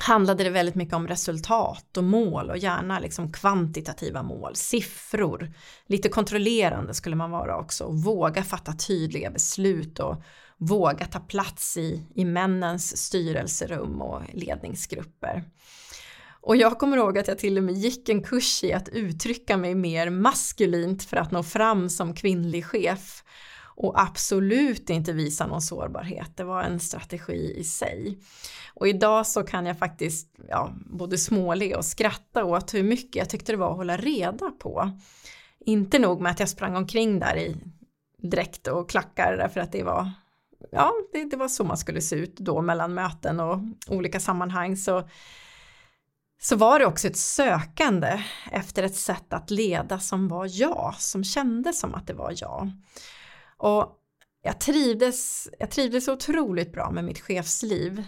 handlade 0.00 0.44
det 0.44 0.50
väldigt 0.50 0.74
mycket 0.74 0.94
om 0.94 1.08
resultat 1.08 1.96
och 1.96 2.04
mål 2.04 2.50
och 2.50 2.58
gärna 2.58 2.98
liksom 2.98 3.32
kvantitativa 3.32 4.22
mål, 4.22 4.56
siffror. 4.56 5.52
Lite 5.86 6.08
kontrollerande 6.08 6.94
skulle 6.94 7.16
man 7.16 7.30
vara 7.30 7.58
också 7.58 7.84
och 7.84 8.02
våga 8.02 8.42
fatta 8.42 8.72
tydliga 8.72 9.30
beslut 9.30 9.98
och 9.98 10.22
våga 10.58 11.06
ta 11.06 11.20
plats 11.20 11.76
i, 11.76 12.06
i 12.14 12.24
männens 12.24 12.96
styrelserum 12.96 14.02
och 14.02 14.22
ledningsgrupper. 14.32 15.44
Och 16.40 16.56
jag 16.56 16.78
kommer 16.78 16.96
ihåg 16.96 17.18
att 17.18 17.28
jag 17.28 17.38
till 17.38 17.58
och 17.58 17.64
med 17.64 17.74
gick 17.74 18.08
en 18.08 18.22
kurs 18.22 18.64
i 18.64 18.72
att 18.72 18.88
uttrycka 18.88 19.56
mig 19.56 19.74
mer 19.74 20.10
maskulint 20.10 21.04
för 21.04 21.16
att 21.16 21.30
nå 21.30 21.42
fram 21.42 21.88
som 21.88 22.14
kvinnlig 22.14 22.64
chef 22.64 23.24
och 23.76 24.00
absolut 24.00 24.90
inte 24.90 25.12
visa 25.12 25.46
någon 25.46 25.62
sårbarhet. 25.62 26.36
Det 26.36 26.44
var 26.44 26.62
en 26.62 26.80
strategi 26.80 27.54
i 27.56 27.64
sig. 27.64 28.18
Och 28.74 28.88
idag 28.88 29.26
så 29.26 29.42
kan 29.42 29.66
jag 29.66 29.78
faktiskt 29.78 30.28
ja, 30.48 30.70
både 30.86 31.18
småle 31.18 31.76
och 31.76 31.84
skratta 31.84 32.44
åt 32.44 32.74
hur 32.74 32.82
mycket 32.82 33.16
jag 33.16 33.30
tyckte 33.30 33.52
det 33.52 33.56
var 33.56 33.70
att 33.70 33.76
hålla 33.76 33.96
reda 33.96 34.50
på. 34.50 34.90
Inte 35.60 35.98
nog 35.98 36.20
med 36.20 36.32
att 36.32 36.40
jag 36.40 36.48
sprang 36.48 36.76
omkring 36.76 37.18
där 37.18 37.36
i 37.36 37.56
dräkt 38.22 38.66
och 38.66 38.90
klackar 38.90 39.36
därför 39.36 39.60
att 39.60 39.72
det 39.72 39.82
var 39.82 40.12
ja, 40.70 40.92
det, 41.12 41.24
det 41.24 41.36
var 41.36 41.48
så 41.48 41.64
man 41.64 41.76
skulle 41.76 42.00
se 42.00 42.16
ut 42.16 42.36
då 42.36 42.62
mellan 42.62 42.94
möten 42.94 43.40
och 43.40 43.58
olika 43.88 44.20
sammanhang 44.20 44.76
så 44.76 45.08
så 46.42 46.56
var 46.56 46.78
det 46.78 46.86
också 46.86 47.08
ett 47.08 47.16
sökande 47.16 48.22
efter 48.52 48.82
ett 48.82 48.94
sätt 48.94 49.32
att 49.32 49.50
leda 49.50 49.98
som 49.98 50.28
var 50.28 50.48
jag, 50.50 50.94
som 50.98 51.24
kändes 51.24 51.80
som 51.80 51.94
att 51.94 52.06
det 52.06 52.14
var 52.14 52.34
jag. 52.36 52.70
Och 53.56 53.96
jag 54.42 54.60
trivdes, 54.60 55.48
jag 55.58 55.70
trivdes 55.70 56.08
otroligt 56.08 56.72
bra 56.72 56.90
med 56.90 57.04
mitt 57.04 57.20
chefsliv. 57.20 57.98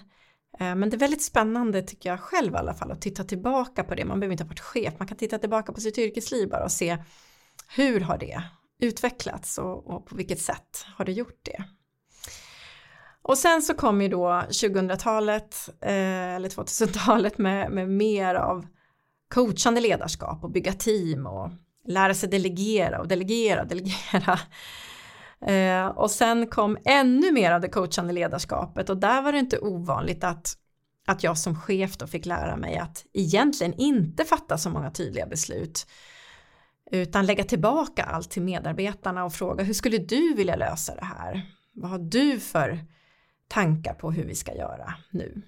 Eh, 0.58 0.74
men 0.74 0.90
det 0.90 0.96
är 0.96 0.98
väldigt 0.98 1.22
spännande 1.22 1.82
tycker 1.82 2.10
jag 2.10 2.20
själv 2.20 2.54
i 2.54 2.56
alla 2.56 2.74
fall 2.74 2.90
att 2.90 3.02
titta 3.02 3.24
tillbaka 3.24 3.84
på 3.84 3.94
det. 3.94 4.04
Man 4.04 4.20
behöver 4.20 4.32
inte 4.32 4.44
ha 4.44 4.48
varit 4.48 4.60
chef, 4.60 4.94
man 4.98 5.08
kan 5.08 5.16
titta 5.16 5.38
tillbaka 5.38 5.72
på 5.72 5.80
sitt 5.80 5.98
yrkesliv 5.98 6.48
bara 6.48 6.64
och 6.64 6.72
se 6.72 6.98
hur 7.68 8.00
har 8.00 8.18
det 8.18 8.42
utvecklats 8.78 9.58
och, 9.58 9.86
och 9.86 10.06
på 10.06 10.16
vilket 10.16 10.40
sätt 10.40 10.86
har 10.96 11.04
det 11.04 11.12
gjort 11.12 11.40
det. 11.42 11.64
Och 13.23 13.38
sen 13.38 13.62
så 13.62 13.75
kom 13.75 14.02
ju 14.02 14.09
då 14.09 14.26
2000-talet 14.29 15.69
eh, 15.81 16.35
eller 16.35 16.49
2000-talet 16.49 17.38
med, 17.38 17.71
med 17.71 17.88
mer 17.88 18.35
av 18.35 18.67
coachande 19.29 19.81
ledarskap 19.81 20.45
och 20.45 20.50
bygga 20.50 20.73
team 20.73 21.26
och 21.26 21.50
lära 21.87 22.14
sig 22.14 22.29
delegera 22.29 23.00
och 23.00 23.09
delegera 23.09 23.62
och 23.62 23.69
delegera. 23.69 24.38
Eh, 25.47 25.87
och 25.87 26.11
sen 26.11 26.47
kom 26.47 26.79
ännu 26.85 27.33
mer 27.33 27.52
av 27.52 27.61
det 27.61 27.69
coachande 27.69 28.12
ledarskapet 28.12 28.91
och 28.91 28.97
där 28.97 29.23
var 29.23 29.33
det 29.33 29.38
inte 29.38 29.59
ovanligt 29.59 30.25
att, 30.25 30.57
att 31.07 31.23
jag 31.23 31.38
som 31.38 31.61
chef 31.61 31.97
då 31.97 32.07
fick 32.07 32.26
lära 32.26 32.57
mig 32.57 32.79
att 32.79 33.05
egentligen 33.12 33.75
inte 33.75 34.25
fatta 34.25 34.59
så 34.59 34.71
många 34.71 34.91
tydliga 34.91 35.26
beslut 35.26 35.87
utan 36.91 37.26
lägga 37.26 37.45
tillbaka 37.45 38.02
allt 38.02 38.31
till 38.31 38.43
medarbetarna 38.43 39.25
och 39.25 39.33
fråga 39.33 39.64
hur 39.64 39.75
skulle 39.75 39.99
du 39.99 40.35
vilja 40.35 40.57
lösa 40.57 40.95
det 40.95 41.05
här? 41.05 41.43
Vad 41.73 41.91
har 41.91 41.99
du 41.99 42.41
för 42.41 42.79
tankar 43.52 43.94
på 43.94 44.11
hur 44.11 44.25
vi 44.25 44.35
ska 44.35 44.54
göra 44.54 44.94
nu? 45.11 45.42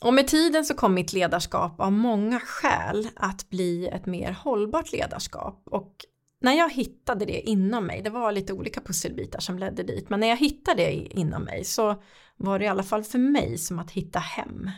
Och 0.00 0.14
med 0.14 0.28
tiden 0.28 0.64
så 0.64 0.74
kom 0.74 0.94
mitt 0.94 1.12
ledarskap 1.12 1.80
av 1.80 1.92
många 1.92 2.40
skäl 2.40 3.08
att 3.16 3.50
bli 3.50 3.88
ett 3.88 4.06
mer 4.06 4.32
hållbart 4.32 4.92
ledarskap 4.92 5.62
och 5.70 5.94
när 6.40 6.52
jag 6.52 6.72
hittade 6.72 7.24
det 7.24 7.40
inom 7.40 7.86
mig, 7.86 8.02
det 8.02 8.10
var 8.10 8.32
lite 8.32 8.52
olika 8.52 8.80
pusselbitar 8.80 9.40
som 9.40 9.58
ledde 9.58 9.82
dit, 9.82 10.10
men 10.10 10.20
när 10.20 10.26
jag 10.28 10.36
hittade 10.36 10.82
det 10.82 10.92
inom 10.92 11.42
mig 11.42 11.64
så 11.64 12.02
var 12.36 12.58
det 12.58 12.64
i 12.64 12.68
alla 12.68 12.82
fall 12.82 13.04
för 13.04 13.18
mig 13.18 13.58
som 13.58 13.78
att 13.78 13.90
hitta 13.90 14.18
hem. 14.18 14.70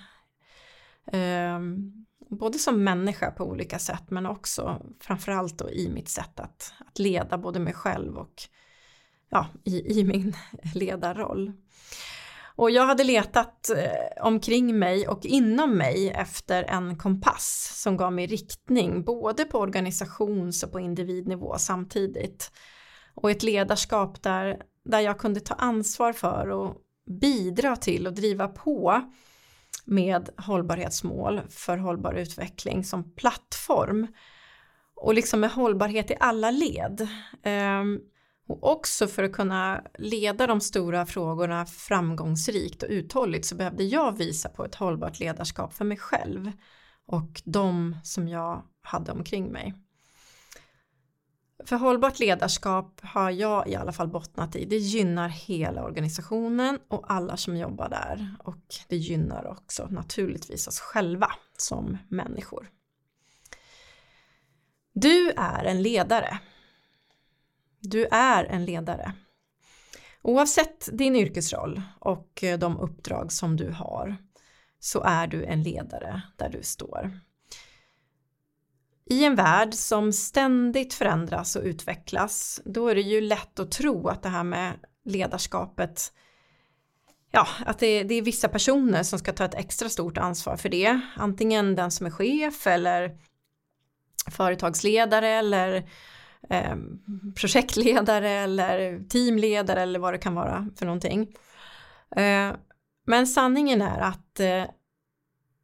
Um, 1.13 2.07
både 2.31 2.59
som 2.59 2.85
människa 2.85 3.31
på 3.31 3.45
olika 3.45 3.79
sätt 3.79 4.11
men 4.11 4.27
också 4.27 4.83
framförallt 5.01 5.59
då 5.59 5.71
i 5.71 5.89
mitt 5.89 6.09
sätt 6.09 6.41
att, 6.41 6.73
att 6.87 6.99
leda 6.99 7.39
både 7.39 7.61
mig 7.61 7.73
själv 7.73 8.17
och 8.17 8.49
ja, 9.29 9.47
i, 9.65 10.01
i 10.01 10.05
min 10.05 10.37
ledarroll. 10.75 11.53
Och 12.59 12.71
jag 12.71 12.87
hade 12.87 13.05
letat 13.05 13.71
eh, 13.71 14.27
omkring 14.27 14.79
mig 14.79 15.09
och 15.09 15.27
inom 15.27 15.77
mig 15.77 16.11
efter 16.11 16.65
en 16.65 16.97
kompass 16.97 17.73
som 17.83 17.97
gav 17.97 18.13
mig 18.13 18.27
riktning 18.27 19.05
både 19.05 19.45
på 19.45 19.59
organisations 19.59 20.63
och 20.63 20.73
på 20.73 20.81
individnivå 20.81 21.55
samtidigt. 21.59 22.53
Och 23.15 23.31
ett 23.31 23.43
ledarskap 23.43 24.23
där, 24.23 24.63
där 24.85 25.01
jag 25.01 25.19
kunde 25.19 25.41
ta 25.41 25.55
ansvar 25.55 26.13
för 26.13 26.51
och 26.51 26.77
bidra 27.21 27.77
till 27.77 28.07
och 28.07 28.15
driva 28.15 28.49
på 28.49 29.03
med 29.85 30.31
hållbarhetsmål 30.37 31.41
för 31.49 31.77
hållbar 31.77 32.15
utveckling 32.15 32.85
som 32.85 33.15
plattform. 33.15 34.07
Och 34.95 35.15
liksom 35.15 35.41
med 35.41 35.51
hållbarhet 35.51 36.11
i 36.11 36.17
alla 36.21 36.51
led. 36.51 37.09
Um, 37.45 38.01
och 38.49 38.73
också 38.73 39.07
för 39.07 39.23
att 39.23 39.33
kunna 39.33 39.83
leda 39.99 40.47
de 40.47 40.61
stora 40.61 41.07
frågorna 41.07 41.67
framgångsrikt 41.67 42.83
och 42.83 42.89
uthålligt 42.91 43.47
så 43.47 43.55
behövde 43.55 43.85
jag 43.85 44.19
visa 44.19 44.49
på 44.49 44.65
ett 44.65 44.75
hållbart 44.75 45.21
ledarskap 45.21 45.73
för 45.73 45.85
mig 45.85 45.97
själv 45.97 46.53
och 47.07 47.43
de 47.45 47.97
som 48.05 48.29
jag 48.29 48.63
hade 48.83 49.13
omkring 49.13 49.53
mig. 49.53 49.75
För 51.65 51.77
hållbart 51.77 52.19
ledarskap 52.19 53.01
har 53.03 53.31
jag 53.31 53.69
i 53.69 53.75
alla 53.75 53.93
fall 53.93 54.09
bottnat 54.09 54.57
i. 54.57 54.65
Det 54.65 54.77
gynnar 54.77 55.29
hela 55.29 55.85
organisationen 55.85 56.79
och 56.89 57.13
alla 57.13 57.37
som 57.37 57.57
jobbar 57.57 57.89
där 57.89 58.35
och 58.39 58.75
det 58.89 58.97
gynnar 58.97 59.47
också 59.47 59.87
naturligtvis 59.91 60.67
oss 60.67 60.81
själva 60.81 61.33
som 61.57 61.99
människor. 62.09 62.71
Du 64.93 65.31
är 65.31 65.65
en 65.65 65.83
ledare 65.83 66.39
du 67.81 68.07
är 68.11 68.45
en 68.45 68.65
ledare. 68.65 69.13
Oavsett 70.23 70.89
din 70.93 71.17
yrkesroll 71.17 71.83
och 71.99 72.45
eh, 72.45 72.59
de 72.59 72.79
uppdrag 72.79 73.33
som 73.33 73.57
du 73.57 73.71
har 73.71 74.17
så 74.81 75.03
är 75.03 75.27
du 75.27 75.45
en 75.45 75.63
ledare 75.63 76.23
där 76.37 76.49
du 76.49 76.63
står. 76.63 77.21
I 79.11 79.25
en 79.25 79.35
värld 79.35 79.75
som 79.75 80.13
ständigt 80.13 80.95
förändras 80.95 81.57
och 81.57 81.63
utvecklas 81.63 82.61
då 82.65 82.89
är 82.89 82.95
det 82.95 83.01
ju 83.01 83.21
lätt 83.21 83.59
att 83.59 83.71
tro 83.71 84.09
att 84.09 84.23
det 84.23 84.29
här 84.29 84.45
med 84.45 84.73
ledarskapet 85.05 86.13
ja, 87.31 87.47
att 87.67 87.79
det, 87.79 88.03
det 88.03 88.15
är 88.15 88.23
vissa 88.23 88.49
personer 88.49 89.03
som 89.03 89.19
ska 89.19 89.33
ta 89.33 89.45
ett 89.45 89.55
extra 89.55 89.89
stort 89.89 90.19
ansvar 90.19 90.57
för 90.57 90.69
det. 90.69 91.01
Antingen 91.17 91.75
den 91.75 91.91
som 91.91 92.07
är 92.07 92.11
chef 92.11 92.67
eller 92.67 93.19
företagsledare 94.31 95.29
eller 95.29 95.91
eh, 96.51 96.77
projektledare 97.35 98.31
eller 98.31 99.09
teamledare 99.09 99.83
eller 99.83 99.99
vad 99.99 100.15
det 100.15 100.19
kan 100.19 100.35
vara 100.35 100.69
för 100.77 100.87
någonting. 100.87 101.35
Eh, 102.17 102.53
men 103.07 103.27
sanningen 103.27 103.83
är 103.83 104.01
att, 104.01 104.41
eh, 104.41 104.65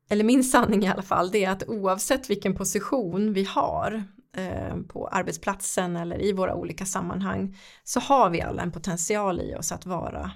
eller 0.08 0.24
min 0.24 0.44
sanning 0.44 0.84
i 0.84 0.88
alla 0.88 1.02
fall, 1.02 1.30
det 1.30 1.44
är 1.44 1.50
att 1.50 1.68
oavsett 1.68 2.30
vilken 2.30 2.54
position 2.54 3.32
vi 3.32 3.44
har 3.44 4.04
eh, 4.36 4.76
på 4.88 5.08
arbetsplatsen 5.08 5.96
eller 5.96 6.22
i 6.22 6.32
våra 6.32 6.54
olika 6.54 6.86
sammanhang 6.86 7.56
så 7.84 8.00
har 8.00 8.30
vi 8.30 8.40
alla 8.40 8.62
en 8.62 8.72
potential 8.72 9.40
i 9.40 9.54
oss 9.54 9.72
att 9.72 9.86
vara 9.86 10.30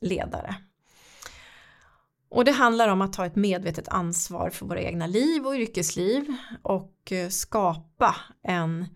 ledare. 0.00 0.56
Och 2.30 2.44
det 2.44 2.52
handlar 2.52 2.88
om 2.88 3.02
att 3.02 3.12
ta 3.12 3.26
ett 3.26 3.36
medvetet 3.36 3.88
ansvar 3.88 4.50
för 4.50 4.66
våra 4.66 4.80
egna 4.80 5.06
liv 5.06 5.46
och 5.46 5.54
yrkesliv 5.54 6.36
och 6.62 7.12
eh, 7.12 7.28
skapa 7.28 8.16
en 8.42 8.86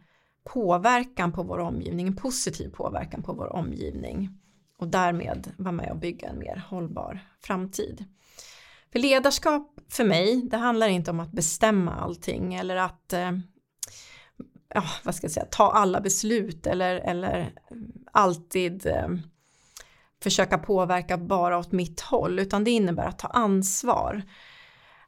påverkan 0.45 1.33
på 1.33 1.43
vår 1.43 1.59
omgivning, 1.59 2.07
en 2.07 2.17
positiv 2.17 2.69
påverkan 2.69 3.23
på 3.23 3.33
vår 3.33 3.57
omgivning 3.57 4.39
och 4.79 4.89
därmed 4.89 5.53
vara 5.57 5.73
med 5.73 5.91
och 5.91 5.99
bygga 5.99 6.29
en 6.29 6.39
mer 6.39 6.65
hållbar 6.69 7.21
framtid. 7.41 8.05
För 8.93 8.99
ledarskap 8.99 9.81
för 9.89 10.05
mig, 10.05 10.43
det 10.43 10.57
handlar 10.57 10.89
inte 10.89 11.11
om 11.11 11.21
att 11.21 11.33
bestämma 11.33 11.95
allting 11.95 12.55
eller 12.55 12.77
att 12.77 13.13
eh, 13.13 13.33
ja, 14.75 14.85
vad 15.05 15.15
ska 15.15 15.25
jag 15.25 15.33
säga, 15.33 15.47
ta 15.51 15.71
alla 15.73 16.01
beslut 16.01 16.67
eller, 16.67 16.97
eller 16.97 17.41
eh, 17.41 17.77
alltid 18.13 18.87
eh, 18.87 19.09
försöka 20.23 20.59
påverka 20.59 21.19
bara 21.19 21.59
åt 21.59 21.73
mitt 21.73 22.01
håll 22.01 22.39
utan 22.39 22.65
det 22.65 22.71
innebär 22.71 23.07
att 23.07 23.19
ta 23.19 23.29
ansvar. 23.29 24.23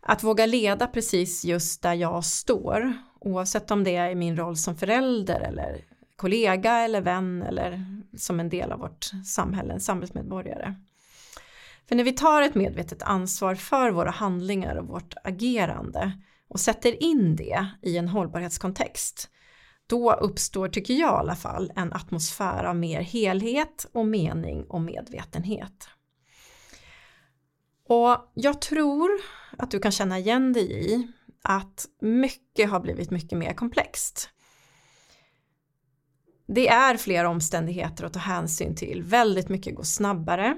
Att 0.00 0.22
våga 0.22 0.46
leda 0.46 0.86
precis 0.86 1.44
just 1.44 1.82
där 1.82 1.94
jag 1.94 2.24
står 2.24 2.92
Oavsett 3.26 3.70
om 3.70 3.84
det 3.84 3.96
är 3.96 4.14
min 4.14 4.36
roll 4.36 4.56
som 4.56 4.76
förälder 4.76 5.40
eller 5.40 5.84
kollega 6.16 6.72
eller 6.72 7.00
vän 7.00 7.42
eller 7.42 7.84
som 8.16 8.40
en 8.40 8.48
del 8.48 8.72
av 8.72 8.78
vårt 8.78 9.10
samhälle, 9.24 9.72
en 9.72 9.80
samhällsmedborgare. 9.80 10.74
För 11.88 11.96
när 11.96 12.04
vi 12.04 12.12
tar 12.12 12.42
ett 12.42 12.54
medvetet 12.54 13.02
ansvar 13.02 13.54
för 13.54 13.90
våra 13.90 14.10
handlingar 14.10 14.76
och 14.76 14.86
vårt 14.86 15.14
agerande 15.24 16.12
och 16.48 16.60
sätter 16.60 17.02
in 17.02 17.36
det 17.36 17.66
i 17.82 17.96
en 17.96 18.08
hållbarhetskontext 18.08 19.30
då 19.86 20.12
uppstår, 20.12 20.68
tycker 20.68 20.94
jag 20.94 21.10
i 21.10 21.18
alla 21.18 21.36
fall, 21.36 21.72
en 21.76 21.92
atmosfär 21.92 22.64
av 22.64 22.76
mer 22.76 23.00
helhet 23.00 23.86
och 23.92 24.06
mening 24.06 24.64
och 24.64 24.80
medvetenhet. 24.80 25.88
Och 27.88 28.32
jag 28.34 28.60
tror 28.60 29.10
att 29.58 29.70
du 29.70 29.78
kan 29.78 29.92
känna 29.92 30.18
igen 30.18 30.52
dig 30.52 30.92
i 30.94 31.12
att 31.46 31.86
mycket 32.00 32.70
har 32.70 32.80
blivit 32.80 33.10
mycket 33.10 33.38
mer 33.38 33.54
komplext. 33.54 34.30
det 36.48 36.68
är 36.68 36.96
fler 36.96 37.24
omständigheter 37.24 38.04
att 38.04 38.12
ta 38.12 38.18
hänsyn 38.18 38.74
till. 38.74 39.02
Väldigt 39.02 39.48
mycket 39.48 39.74
går 39.74 39.82
snabbare. 39.82 40.56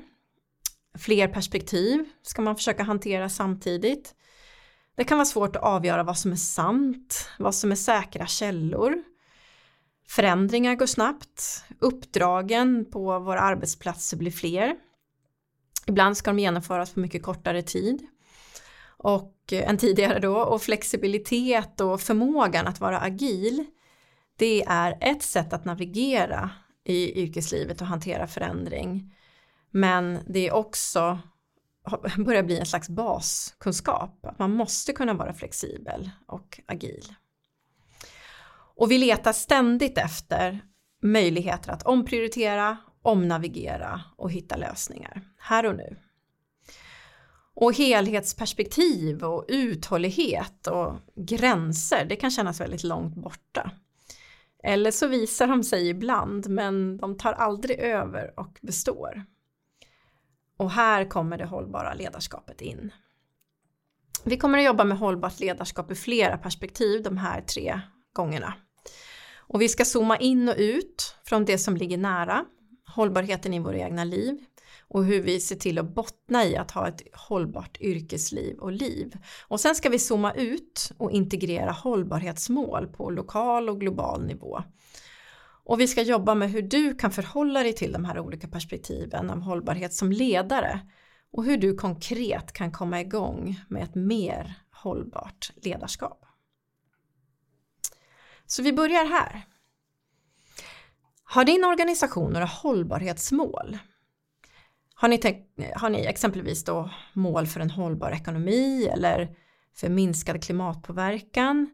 Fler 0.99 1.29
perspektiv 1.29 2.05
ska 2.23 2.43
man 2.43 2.57
försöka 2.57 2.83
hantera 2.83 3.29
samtidigt. 3.29 4.15
Det 4.97 5.05
kan 5.05 5.19
vara 5.19 5.27
svårt 5.27 5.57
att 5.57 5.63
avgöra 5.63 6.03
vad 6.03 6.19
som 6.19 6.33
är 6.33 6.37
sant, 6.37 7.29
vad 7.39 7.55
som 7.55 7.73
är 7.73 7.77
säkra 7.77 8.27
källor. 8.27 9.03
Förändringar 10.09 10.75
går 10.75 10.87
snabbt. 10.87 11.65
Uppdragen 11.79 12.91
på 12.91 13.19
våra 13.19 13.41
arbetsplatser 13.41 14.17
blir 14.17 14.31
fler. 14.31 14.77
Ibland 15.87 16.17
ska 16.17 16.31
de 16.31 16.39
genomföras 16.39 16.91
på 16.91 17.01
mycket 17.01 17.23
kortare 17.23 17.63
tid 17.63 18.07
och, 18.99 19.35
eh, 19.53 19.63
en 19.63 19.69
än 19.69 19.79
tidigare 19.79 20.19
då 20.19 20.37
och 20.37 20.63
flexibilitet 20.63 21.81
och 21.81 22.01
förmågan 22.01 22.67
att 22.67 22.81
vara 22.81 23.01
agil 23.01 23.67
det 24.39 24.65
är 24.67 24.99
ett 25.01 25.23
sätt 25.23 25.53
att 25.53 25.65
navigera 25.65 26.51
i 26.85 27.23
yrkeslivet 27.23 27.81
och 27.81 27.87
hantera 27.87 28.27
förändring. 28.27 29.15
Men 29.71 30.19
det 30.27 30.49
är 30.49 30.55
också 30.55 31.19
börjar 32.19 32.43
bli 32.43 32.59
en 32.59 32.67
slags 32.67 32.89
baskunskap. 32.89 34.27
Att 34.27 34.39
man 34.39 34.53
måste 34.53 34.93
kunna 34.93 35.15
vara 35.15 35.35
flexibel 35.35 36.11
och 36.27 36.61
agil. 36.67 37.15
Och 38.77 38.91
vi 38.91 38.99
letar 38.99 39.33
ständigt 39.33 39.99
efter 39.99 40.61
möjligheter 41.03 41.73
att 41.73 41.83
omprioritera, 41.83 42.77
omnavigera 43.03 44.01
och 44.17 44.33
hitta 44.33 44.57
lösningar 44.57 45.23
här 45.39 45.67
och 45.67 45.77
nu. 45.77 45.97
Och 47.61 47.75
helhetsperspektiv 47.75 49.25
och 49.25 49.45
uthållighet 49.49 50.67
och 50.67 50.95
gränser, 51.15 52.05
det 52.09 52.17
kan 52.17 52.31
kännas 52.31 52.61
väldigt 52.61 52.85
långt 52.85 53.15
borta. 53.15 53.71
Eller 54.63 54.91
så 54.91 55.07
visar 55.07 55.47
de 55.47 55.65
sig 55.65 55.89
ibland, 55.89 56.49
men 56.49 56.97
de 56.97 57.17
tar 57.17 57.33
aldrig 57.33 57.79
över 57.79 58.41
och 58.41 58.59
består. 58.61 59.25
Och 60.57 60.71
här 60.71 61.05
kommer 61.05 61.39
det 61.39 61.45
hållbara 61.47 61.95
ledarskapet 61.95 62.61
in. 62.61 62.93
Vi 64.25 64.37
kommer 64.37 64.59
att 64.59 64.65
jobba 64.65 64.85
med 64.85 64.99
hållbart 64.99 65.41
ledarskap 65.41 65.91
i 65.91 65.95
flera 65.95 66.39
perspektiv 66.39 67.03
de 67.03 67.17
här 67.17 67.41
tre 67.41 67.81
gångerna. 68.13 68.55
Och 69.37 69.61
vi 69.63 69.69
ska 69.69 69.85
zooma 69.85 70.19
in 70.19 70.49
och 70.49 70.57
ut 70.59 71.17
från 71.25 71.45
det 71.45 71.59
som 71.59 71.77
ligger 71.77 71.99
nära, 71.99 72.45
hållbarheten 72.87 73.55
i 73.55 73.59
våra 73.59 73.79
egna 73.79 74.05
liv 74.05 74.45
och 74.89 75.05
hur 75.05 75.23
vi 75.23 75.41
ser 75.41 75.57
till 75.57 75.79
att 75.79 75.95
bottna 75.95 76.45
i 76.45 76.57
att 76.57 76.71
ha 76.71 76.89
ett 76.89 77.03
hållbart 77.13 77.81
yrkesliv 77.81 78.59
och 78.59 78.73
liv. 78.73 79.17
Och 79.49 79.61
sen 79.61 79.75
ska 79.75 79.89
vi 79.89 79.99
zooma 79.99 80.33
ut 80.33 80.93
och 80.97 81.11
integrera 81.11 81.71
hållbarhetsmål 81.71 82.87
på 82.87 83.11
lokal 83.11 83.69
och 83.69 83.81
global 83.81 84.27
nivå. 84.27 84.63
Och 85.65 85.81
vi 85.81 85.89
ska 85.89 86.03
jobba 86.03 86.35
med 86.35 86.51
hur 86.51 86.63
du 86.63 86.95
kan 86.95 87.11
förhålla 87.11 87.63
dig 87.63 87.73
till 87.73 87.93
de 87.93 88.05
här 88.05 88.19
olika 88.19 88.49
perspektiven 88.49 89.31
av 89.31 89.41
hållbarhet 89.41 89.95
som 89.95 90.13
ledare 90.13 90.81
och 91.33 91.45
hur 91.45 91.57
du 91.57 91.75
konkret 91.75 92.53
kan 92.53 92.73
komma 92.73 93.01
igång 93.01 93.61
med 93.69 93.83
ett 93.83 93.95
mer 93.95 94.55
hållbart 94.71 95.53
ledarskap. 95.57 96.25
Så 98.47 98.63
vi 98.63 98.73
börjar 98.73 99.05
här. 99.05 99.43
Har 101.25 101.45
din 101.45 101.65
organisation 101.65 102.33
några 102.33 102.47
hållbarhetsmål? 102.47 103.79
Har 105.01 105.09
ni, 105.09 105.19
tänkt, 105.19 105.61
har 105.75 105.91
ni 105.91 106.01
exempelvis 106.01 106.65
då 106.65 106.91
mål 107.13 107.47
för 107.47 107.61
en 107.61 107.71
hållbar 107.71 108.11
ekonomi 108.11 108.87
eller 108.87 109.37
för 109.75 109.89
minskad 109.89 110.45
klimatpåverkan 110.45 111.71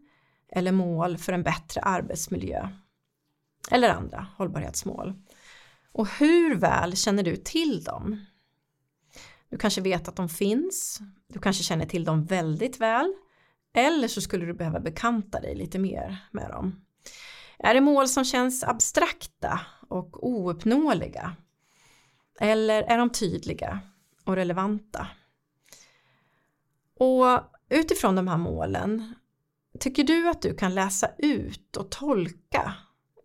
eller 0.53 0.73
mål 0.73 1.19
för 1.19 1.33
en 1.33 1.43
bättre 1.43 1.81
arbetsmiljö 1.81 2.69
eller 3.71 3.89
andra 3.91 4.27
hållbarhetsmål? 4.37 5.15
Och 5.93 6.09
hur 6.09 6.55
väl 6.55 6.97
känner 6.97 7.23
du 7.23 7.37
till 7.37 7.85
dem? 7.85 8.27
Du 9.51 9.59
kanske 9.59 9.81
vet 9.81 10.09
att 10.09 10.17
de 10.17 10.29
finns, 10.29 11.01
du 11.33 11.39
kanske 11.39 11.63
känner 11.63 11.87
till 11.87 12.05
dem 12.05 12.25
väldigt 12.25 12.81
väl 12.81 13.15
eller 13.77 14.09
så 14.09 14.21
skulle 14.21 14.47
du 14.47 14.55
behöva 14.55 14.81
bekanta 14.81 15.41
dig 15.41 15.55
lite 15.55 15.79
mer 15.79 16.29
med 16.31 16.51
dem. 16.51 16.85
Är 17.59 17.75
det 17.75 17.81
mål 17.81 18.09
som 18.09 18.25
känns 18.25 18.65
abstrakta 18.65 19.61
och 19.89 20.29
ouppnåeliga? 20.29 21.37
Eller 22.41 22.83
är 22.83 22.99
de 22.99 23.11
tydliga 23.11 23.81
och 24.25 24.37
relevanta? 24.37 25.07
Och 26.99 27.41
utifrån 27.69 28.15
de 28.17 28.29
här 28.29 28.37
målen, 28.37 29.15
tycker 29.81 30.05
du 30.05 30.29
att 30.29 30.43
du 30.43 30.55
kan 30.55 30.75
läsa 30.75 31.11
ut 31.19 31.77
och 31.77 31.91
tolka 31.91 32.75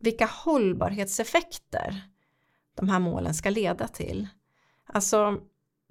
vilka 0.02 0.26
hållbarhetseffekter 0.26 2.02
de 2.76 2.90
här 2.90 3.00
målen 3.00 3.34
ska 3.34 3.50
leda 3.50 3.88
till? 3.88 4.28
Alltså, 4.86 5.42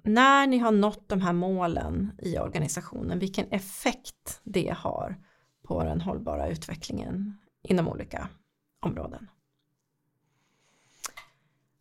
när 0.03 0.47
ni 0.47 0.57
har 0.57 0.71
nått 0.71 1.09
de 1.09 1.21
här 1.21 1.33
målen 1.33 2.11
i 2.21 2.37
organisationen, 2.37 3.19
vilken 3.19 3.51
effekt 3.51 4.41
det 4.43 4.75
har 4.77 5.17
på 5.63 5.83
den 5.83 6.01
hållbara 6.01 6.49
utvecklingen 6.49 7.37
inom 7.63 7.87
olika 7.87 8.29
områden. 8.79 9.27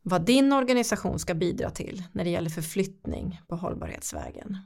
Vad 0.02 0.26
din 0.26 0.52
organisation 0.52 1.18
ska 1.18 1.34
bidra 1.34 1.70
till 1.70 2.04
när 2.12 2.24
det 2.24 2.30
gäller 2.30 2.50
förflyttning 2.50 3.40
på 3.48 3.56
hållbarhetsvägen. 3.56 4.56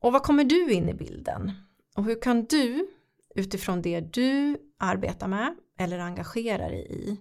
Och 0.00 0.12
vad 0.12 0.22
kommer 0.22 0.44
du 0.44 0.72
in 0.72 0.88
i 0.88 0.94
bilden? 0.94 1.52
Och 1.96 2.04
hur 2.04 2.22
kan 2.22 2.44
du 2.44 2.86
utifrån 3.34 3.82
det 3.82 4.00
du 4.00 4.56
arbetar 4.78 5.28
med 5.28 5.56
eller 5.78 5.98
engagerar 5.98 6.70
dig 6.70 6.86
i 6.90 7.20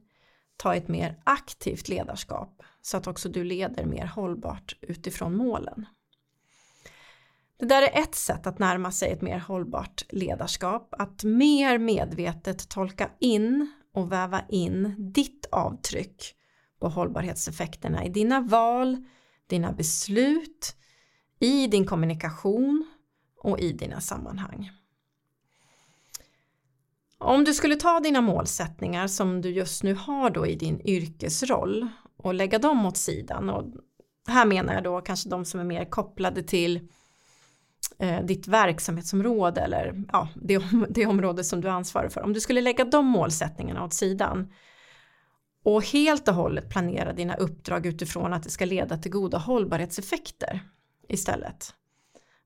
ta 0.58 0.76
ett 0.76 0.88
mer 0.88 1.22
aktivt 1.24 1.89
ledarskap 1.89 2.63
så 2.82 2.98
att 2.98 3.08
också 3.08 3.30
du 3.30 3.43
leder 3.43 3.86
mer 3.86 4.06
hållbart 4.06 4.78
utifrån 4.82 5.36
målen. 5.36 5.86
Det 7.60 7.65
där 7.65 7.82
är 7.82 8.02
ett 8.02 8.15
sätt 8.15 8.48
att 8.48 8.60
närma 8.60 8.91
sig 8.91 9.12
ett 9.12 9.22
mer 9.22 9.39
hållbart 9.39 10.04
ledarskap, 10.10 10.95
att 10.98 11.24
mer 11.24 11.78
medvetet 11.78 12.69
tolka 12.69 13.10
in 13.19 13.72
och 13.93 14.12
väva 14.12 14.41
in 14.49 14.95
ditt 15.13 15.45
avtryck 15.52 16.36
på 16.80 16.89
hållbarhetseffekterna 16.89 18.06
i 18.06 18.10
dina 18.10 18.41
val, 18.41 19.06
dina 19.47 19.71
beslut, 19.71 20.75
i 21.39 21.67
din 21.67 21.86
kommunikation 21.86 22.86
och 23.38 23.60
i 23.60 23.71
dina 23.71 24.02
sammanhang. 24.02 24.71
Om 27.17 27.43
du 27.43 27.54
skulle 27.54 27.75
ta 27.75 27.99
dina 27.99 28.21
målsättningar 28.21 29.08
som 29.08 29.41
du 29.41 29.49
just 29.49 29.84
nu 29.84 29.93
har 29.93 30.30
då 30.30 30.47
i 30.47 30.56
din 30.56 30.82
yrkesroll 30.88 31.88
och 32.17 32.34
lägga 32.34 32.60
dem 32.60 32.86
åt 32.86 32.97
sidan 32.97 33.49
och 33.49 33.73
här 34.28 34.45
menar 34.45 34.73
jag 34.73 34.84
då 34.84 35.02
kanske 35.02 35.30
de 35.30 35.45
som 35.45 35.60
är 35.60 35.63
mer 35.63 35.86
kopplade 35.86 36.43
till 36.43 36.89
eh, 38.00 38.26
ditt 38.26 38.48
verksamhetsområde 38.48 39.62
eller 39.62 40.04
ja, 40.12 40.28
det, 40.36 40.64
det 40.90 41.06
område 41.06 41.44
som 41.44 41.62
du 41.62 41.70
ansvarar 41.70 42.10
för. 42.10 42.22
Om 42.22 42.34
du 42.34 42.40
skulle 42.40 42.62
lägga 42.62 42.86
de 42.86 43.06
målsättningarna 43.06 43.84
åt 43.84 43.94
sidan 43.94 44.54
och 45.64 45.86
helt 45.86 46.28
och 46.28 46.34
hållet 46.34 46.70
planera 46.70 47.14
dina 47.14 47.36
uppdrag 47.36 47.86
utifrån 47.86 48.34
att 48.34 48.44
det 48.44 48.50
ska 48.50 48.66
leda 48.66 48.98
till 48.98 49.12
goda 49.12 49.38
hållbarhetseffekter 49.38 50.60
istället. 51.08 51.74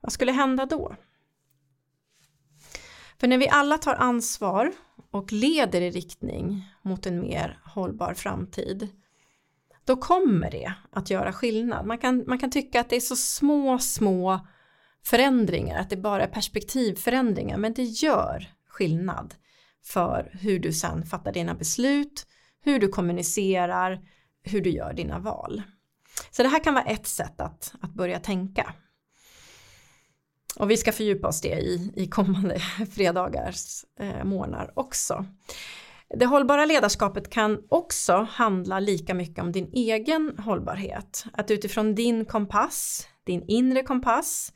Vad 0.01 0.11
skulle 0.11 0.31
hända 0.31 0.65
då? 0.65 0.95
För 3.19 3.27
när 3.27 3.37
vi 3.37 3.49
alla 3.49 3.77
tar 3.77 3.95
ansvar 3.95 4.71
och 5.11 5.31
leder 5.31 5.81
i 5.81 5.89
riktning 5.89 6.73
mot 6.81 7.05
en 7.05 7.19
mer 7.19 7.59
hållbar 7.63 8.13
framtid 8.13 8.89
då 9.85 9.95
kommer 9.95 10.51
det 10.51 10.73
att 10.91 11.09
göra 11.09 11.33
skillnad. 11.33 11.85
Man 11.85 11.97
kan, 11.97 12.23
man 12.27 12.39
kan 12.39 12.51
tycka 12.51 12.81
att 12.81 12.89
det 12.89 12.95
är 12.95 12.99
så 12.99 13.15
små, 13.15 13.79
små 13.79 14.47
förändringar, 15.03 15.79
att 15.79 15.89
det 15.89 15.97
bara 15.97 16.23
är 16.23 16.27
perspektivförändringar, 16.27 17.57
men 17.57 17.73
det 17.73 17.83
gör 17.83 18.49
skillnad 18.67 19.35
för 19.85 20.31
hur 20.41 20.59
du 20.59 20.73
sen 20.73 21.05
fattar 21.05 21.31
dina 21.31 21.55
beslut, 21.55 22.27
hur 22.63 22.79
du 22.79 22.87
kommunicerar, 22.87 24.01
hur 24.43 24.61
du 24.61 24.69
gör 24.69 24.93
dina 24.93 25.19
val. 25.19 25.61
Så 26.31 26.43
det 26.43 26.49
här 26.49 26.63
kan 26.63 26.73
vara 26.73 26.85
ett 26.85 27.07
sätt 27.07 27.41
att, 27.41 27.73
att 27.81 27.93
börja 27.93 28.19
tänka. 28.19 28.73
Och 30.55 30.71
vi 30.71 30.77
ska 30.77 30.91
fördjupa 30.91 31.27
oss 31.27 31.41
det 31.41 31.59
i, 31.59 31.91
i 31.95 32.07
kommande 32.07 32.59
fredagars 32.91 33.85
eh, 33.99 34.23
månader 34.23 34.71
också. 34.75 35.25
Det 36.19 36.25
hållbara 36.25 36.65
ledarskapet 36.65 37.29
kan 37.29 37.63
också 37.69 38.27
handla 38.31 38.79
lika 38.79 39.13
mycket 39.13 39.43
om 39.43 39.51
din 39.51 39.69
egen 39.73 40.37
hållbarhet. 40.37 41.25
Att 41.33 41.51
utifrån 41.51 41.95
din 41.95 42.25
kompass, 42.25 43.07
din 43.23 43.43
inre 43.47 43.83
kompass, 43.83 44.53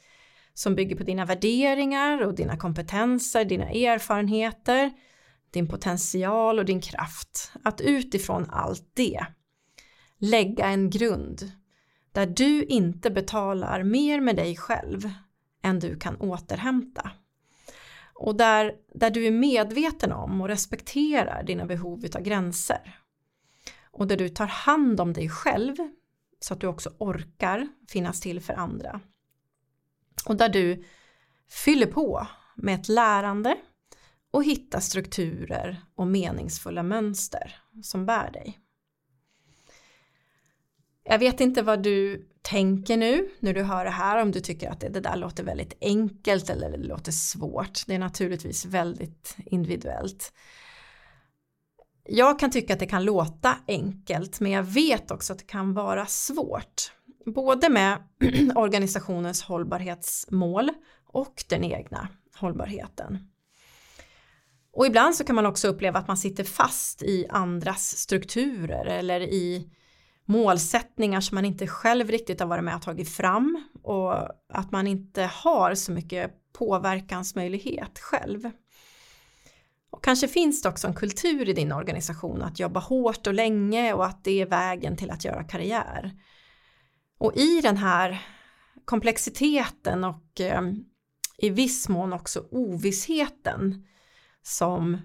som 0.57 0.75
bygger 0.75 0.95
på 0.95 1.03
dina 1.03 1.25
värderingar 1.25 2.21
och 2.21 2.35
dina 2.35 2.57
kompetenser, 2.57 3.45
dina 3.45 3.69
erfarenheter, 3.69 4.91
din 5.51 5.67
potential 5.67 6.59
och 6.59 6.65
din 6.65 6.81
kraft. 6.81 7.51
Att 7.63 7.81
utifrån 7.81 8.45
allt 8.49 8.91
det 8.93 9.25
lägga 10.17 10.65
en 10.65 10.89
grund 10.89 11.51
där 12.11 12.25
du 12.25 12.63
inte 12.63 13.11
betalar 13.11 13.83
mer 13.83 14.21
med 14.21 14.35
dig 14.35 14.55
själv 14.55 15.09
än 15.63 15.79
du 15.79 15.99
kan 15.99 16.15
återhämta. 16.15 17.11
Och 18.13 18.35
där, 18.35 18.73
där 18.93 19.09
du 19.09 19.25
är 19.25 19.31
medveten 19.31 20.11
om 20.11 20.41
och 20.41 20.47
respekterar 20.47 21.43
dina 21.43 21.65
behov 21.65 22.05
av 22.15 22.21
gränser. 22.21 22.99
Och 23.91 24.07
där 24.07 24.17
du 24.17 24.29
tar 24.29 24.47
hand 24.47 24.99
om 24.99 25.13
dig 25.13 25.29
själv 25.29 25.75
så 26.39 26.53
att 26.53 26.61
du 26.61 26.67
också 26.67 26.89
orkar 26.97 27.67
finnas 27.87 28.21
till 28.21 28.41
för 28.41 28.53
andra. 28.53 29.01
Och 30.27 30.37
där 30.37 30.49
du 30.49 30.83
fyller 31.49 31.85
på 31.85 32.27
med 32.55 32.75
ett 32.75 32.89
lärande 32.89 33.57
och 34.31 34.43
hittar 34.43 34.79
strukturer 34.79 35.81
och 35.95 36.07
meningsfulla 36.07 36.83
mönster 36.83 37.55
som 37.83 38.05
bär 38.05 38.31
dig. 38.31 38.59
Jag 41.03 41.19
vet 41.19 41.41
inte 41.41 41.61
vad 41.61 41.83
du 41.83 42.29
tänker 42.41 42.97
nu 42.97 43.29
när 43.39 43.53
du 43.53 43.63
hör 43.63 43.85
det 43.85 43.91
här, 43.91 44.21
om 44.21 44.31
du 44.31 44.39
tycker 44.39 44.69
att 44.69 44.79
det, 44.79 44.89
det 44.89 44.99
där 44.99 45.15
låter 45.15 45.43
väldigt 45.43 45.77
enkelt 45.81 46.49
eller 46.49 46.69
det 46.69 46.77
låter 46.77 47.11
svårt. 47.11 47.87
Det 47.87 47.95
är 47.95 47.99
naturligtvis 47.99 48.65
väldigt 48.65 49.37
individuellt. 49.45 50.33
Jag 52.03 52.39
kan 52.39 52.51
tycka 52.51 52.73
att 52.73 52.79
det 52.79 52.85
kan 52.85 53.05
låta 53.05 53.57
enkelt, 53.67 54.39
men 54.39 54.51
jag 54.51 54.63
vet 54.63 55.11
också 55.11 55.33
att 55.33 55.39
det 55.39 55.45
kan 55.45 55.73
vara 55.73 56.05
svårt. 56.05 56.91
Både 57.35 57.69
med 57.69 57.97
organisationens 58.55 59.43
hållbarhetsmål 59.43 60.69
och 61.05 61.43
den 61.49 61.63
egna 61.63 62.07
hållbarheten. 62.35 63.17
Och 64.73 64.85
ibland 64.85 65.15
så 65.15 65.23
kan 65.23 65.35
man 65.35 65.45
också 65.45 65.67
uppleva 65.67 65.99
att 65.99 66.07
man 66.07 66.17
sitter 66.17 66.43
fast 66.43 67.03
i 67.03 67.27
andras 67.29 67.97
strukturer 67.97 68.85
eller 68.85 69.21
i 69.21 69.69
målsättningar 70.25 71.21
som 71.21 71.35
man 71.35 71.45
inte 71.45 71.67
själv 71.67 72.11
riktigt 72.11 72.39
har 72.39 72.47
varit 72.47 72.63
med 72.63 72.75
och 72.75 72.81
tagit 72.81 73.09
fram 73.09 73.63
och 73.83 74.13
att 74.53 74.71
man 74.71 74.87
inte 74.87 75.23
har 75.23 75.75
så 75.75 75.91
mycket 75.91 76.31
påverkansmöjlighet 76.53 77.99
själv. 77.99 78.51
Och 79.89 80.03
kanske 80.03 80.27
finns 80.27 80.61
det 80.61 80.69
också 80.69 80.87
en 80.87 80.93
kultur 80.93 81.49
i 81.49 81.53
din 81.53 81.71
organisation 81.71 82.41
att 82.41 82.59
jobba 82.59 82.79
hårt 82.79 83.27
och 83.27 83.33
länge 83.33 83.93
och 83.93 84.05
att 84.05 84.23
det 84.23 84.41
är 84.41 84.45
vägen 84.45 84.97
till 84.97 85.11
att 85.11 85.25
göra 85.25 85.43
karriär. 85.43 86.11
Och 87.17 87.35
i 87.35 87.61
den 87.61 87.77
här 87.77 88.25
komplexiteten 88.85 90.03
och 90.03 90.41
eh, 90.41 90.61
i 91.37 91.49
viss 91.49 91.89
mån 91.89 92.13
också 92.13 92.47
ovissheten 92.51 93.87
som 94.41 94.97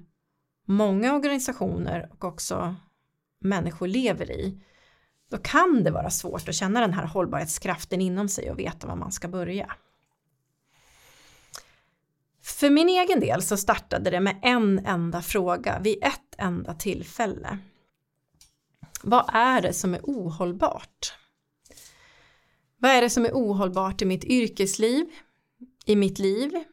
många 0.66 1.14
organisationer 1.14 2.09
och 2.12 2.25
också 2.25 2.75
människor 3.40 3.87
lever 3.87 4.31
i 4.31 4.62
då 5.31 5.38
kan 5.38 5.85
det 5.85 5.90
vara 5.90 6.11
svårt 6.11 6.48
att 6.48 6.55
känna 6.55 6.81
den 6.81 6.92
här 6.92 7.07
hållbarhetskraften 7.07 8.01
inom 8.01 8.29
sig 8.29 8.51
och 8.51 8.59
veta 8.59 8.87
var 8.87 8.96
man 8.96 9.12
ska 9.12 9.29
börja. 9.29 9.77
För 12.42 12.70
min 12.70 12.88
egen 12.88 13.20
del 13.20 13.42
så 13.42 13.57
startade 13.57 14.11
det 14.11 14.20
med 14.20 14.40
en 14.42 14.87
enda 14.87 15.22
fråga 15.22 15.79
vid 15.79 16.05
ett 16.05 16.35
enda 16.38 16.75
tillfälle. 16.75 17.59
Vad 19.03 19.31
är 19.33 19.62
det 19.62 19.72
som 19.72 19.94
är 19.94 20.01
ohållbart? 20.03 21.14
Vad 22.82 22.90
är 22.90 23.00
det 23.00 23.10
som 23.10 23.24
är 23.24 23.32
ohållbart 23.32 24.02
i 24.02 24.04
mitt 24.04 24.24
yrkesliv, 24.24 25.06
i 25.86 25.96
mitt 25.96 26.18
liv, 26.18 26.64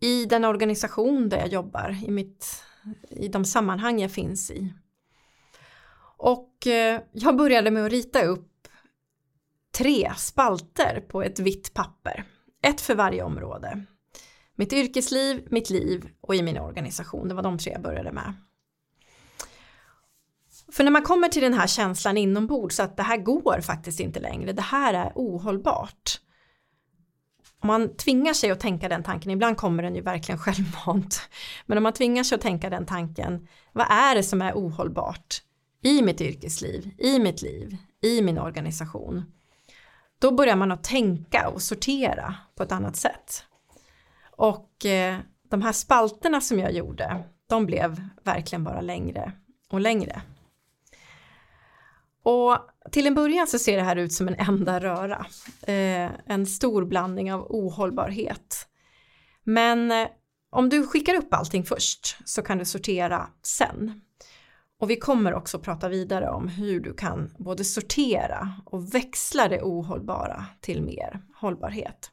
i 0.00 0.24
den 0.24 0.44
organisation 0.44 1.28
där 1.28 1.38
jag 1.38 1.48
jobbar, 1.48 1.96
i, 2.06 2.10
mitt, 2.10 2.64
i 3.10 3.28
de 3.28 3.44
sammanhang 3.44 4.00
jag 4.00 4.12
finns 4.12 4.50
i? 4.50 4.72
Och 6.16 6.66
eh, 6.66 7.00
jag 7.12 7.36
började 7.36 7.70
med 7.70 7.84
att 7.84 7.92
rita 7.92 8.22
upp 8.22 8.68
tre 9.78 10.12
spalter 10.16 11.04
på 11.08 11.22
ett 11.22 11.38
vitt 11.38 11.74
papper. 11.74 12.24
Ett 12.62 12.80
för 12.80 12.94
varje 12.94 13.22
område. 13.22 13.84
Mitt 14.54 14.72
yrkesliv, 14.72 15.46
mitt 15.50 15.70
liv 15.70 16.08
och 16.20 16.34
i 16.34 16.42
min 16.42 16.58
organisation. 16.58 17.28
Det 17.28 17.34
var 17.34 17.42
de 17.42 17.58
tre 17.58 17.72
jag 17.72 17.82
började 17.82 18.12
med. 18.12 18.34
För 20.72 20.84
när 20.84 20.90
man 20.90 21.02
kommer 21.02 21.28
till 21.28 21.42
den 21.42 21.54
här 21.54 21.66
känslan 21.66 22.16
inombords 22.16 22.80
att 22.80 22.96
det 22.96 23.02
här 23.02 23.16
går 23.16 23.60
faktiskt 23.60 24.00
inte 24.00 24.20
längre, 24.20 24.52
det 24.52 24.62
här 24.62 24.94
är 24.94 25.12
ohållbart. 25.14 26.20
Om 27.62 27.66
man 27.66 27.96
tvingar 27.96 28.34
sig 28.34 28.50
att 28.50 28.60
tänka 28.60 28.88
den 28.88 29.02
tanken, 29.02 29.30
ibland 29.30 29.56
kommer 29.56 29.82
den 29.82 29.94
ju 29.94 30.02
verkligen 30.02 30.38
självmant, 30.40 31.20
men 31.66 31.78
om 31.78 31.82
man 31.82 31.92
tvingar 31.92 32.24
sig 32.24 32.36
att 32.36 32.42
tänka 32.42 32.70
den 32.70 32.86
tanken, 32.86 33.48
vad 33.72 33.86
är 33.90 34.14
det 34.14 34.22
som 34.22 34.42
är 34.42 34.52
ohållbart? 34.52 35.42
i 35.82 36.02
mitt 36.02 36.20
yrkesliv, 36.20 36.90
i 36.98 37.18
mitt 37.18 37.42
liv, 37.42 37.76
i 38.02 38.22
min 38.22 38.38
organisation. 38.38 39.32
Då 40.18 40.32
börjar 40.32 40.56
man 40.56 40.72
att 40.72 40.84
tänka 40.84 41.48
och 41.48 41.62
sortera 41.62 42.34
på 42.54 42.62
ett 42.62 42.72
annat 42.72 42.96
sätt. 42.96 43.44
Och 44.30 44.86
eh, 44.86 45.18
de 45.50 45.62
här 45.62 45.72
spalterna 45.72 46.40
som 46.40 46.58
jag 46.58 46.72
gjorde, 46.72 47.24
de 47.48 47.66
blev 47.66 48.02
verkligen 48.24 48.64
bara 48.64 48.80
längre 48.80 49.32
och 49.70 49.80
längre. 49.80 50.22
Och 52.22 52.58
till 52.92 53.06
en 53.06 53.14
början 53.14 53.46
så 53.46 53.58
ser 53.58 53.76
det 53.76 53.82
här 53.82 53.96
ut 53.96 54.12
som 54.12 54.28
en 54.28 54.34
enda 54.34 54.80
röra. 54.80 55.26
Eh, 55.62 56.10
en 56.26 56.46
stor 56.46 56.84
blandning 56.84 57.32
av 57.32 57.46
ohållbarhet. 57.48 58.66
Men 59.44 59.90
eh, 59.90 60.08
om 60.50 60.68
du 60.68 60.86
skickar 60.86 61.14
upp 61.14 61.34
allting 61.34 61.64
först 61.64 62.16
så 62.24 62.42
kan 62.42 62.58
du 62.58 62.64
sortera 62.64 63.28
sen. 63.42 64.00
Och 64.80 64.90
vi 64.90 64.96
kommer 64.96 65.34
också 65.34 65.58
prata 65.58 65.88
vidare 65.88 66.30
om 66.30 66.48
hur 66.48 66.80
du 66.80 66.94
kan 66.94 67.34
både 67.38 67.64
sortera 67.64 68.52
och 68.66 68.94
växla 68.94 69.48
det 69.48 69.62
ohållbara 69.62 70.46
till 70.60 70.82
mer 70.82 71.20
hållbarhet. 71.34 72.10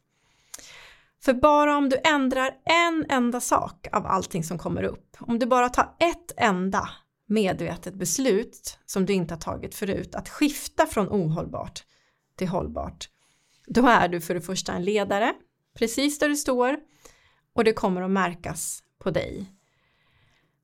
För 1.24 1.32
bara 1.34 1.76
om 1.76 1.88
du 1.88 1.96
ändrar 2.04 2.50
en 2.64 3.06
enda 3.08 3.40
sak 3.40 3.86
av 3.92 4.06
allting 4.06 4.44
som 4.44 4.58
kommer 4.58 4.82
upp, 4.82 5.16
om 5.20 5.38
du 5.38 5.46
bara 5.46 5.68
tar 5.68 5.84
ett 5.98 6.32
enda 6.36 6.88
medvetet 7.28 7.94
beslut 7.94 8.78
som 8.86 9.06
du 9.06 9.12
inte 9.12 9.34
har 9.34 9.40
tagit 9.40 9.74
förut, 9.74 10.14
att 10.14 10.28
skifta 10.28 10.86
från 10.86 11.08
ohållbart 11.08 11.84
till 12.36 12.48
hållbart, 12.48 13.08
då 13.66 13.86
är 13.86 14.08
du 14.08 14.20
för 14.20 14.34
det 14.34 14.40
första 14.40 14.72
en 14.72 14.84
ledare, 14.84 15.34
precis 15.74 16.18
där 16.18 16.28
du 16.28 16.36
står, 16.36 16.76
och 17.52 17.64
det 17.64 17.72
kommer 17.72 18.02
att 18.02 18.10
märkas 18.10 18.82
på 18.98 19.10
dig. 19.10 19.52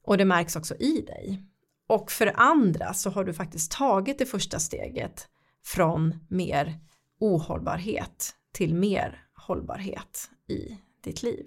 Och 0.05 0.19
det 0.19 0.25
märks 0.25 0.57
också 0.57 0.77
i 0.77 1.01
dig. 1.01 1.45
Och 1.87 2.11
för 2.11 2.33
andra 2.37 2.95
så 2.95 3.11
har 3.11 3.25
du 3.25 3.35
faktiskt 3.35 3.73
tagit 3.73 4.19
det 4.19 4.27
första 4.27 4.59
steget 4.59 5.29
från 5.65 6.27
mer 6.29 6.81
ohållbarhet 7.21 8.35
till 8.53 8.75
mer 8.75 9.27
hållbarhet 9.35 10.31
i 10.49 10.79
ditt 11.05 11.23
liv. 11.23 11.47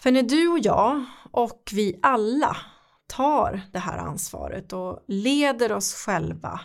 För 0.00 0.10
när 0.10 0.22
du 0.22 0.48
och 0.48 0.58
jag 0.58 1.04
och 1.30 1.70
vi 1.72 1.98
alla 2.02 2.56
tar 3.06 3.60
det 3.72 3.78
här 3.78 3.98
ansvaret 3.98 4.72
och 4.72 5.04
leder 5.06 5.72
oss 5.72 5.94
själva 5.94 6.60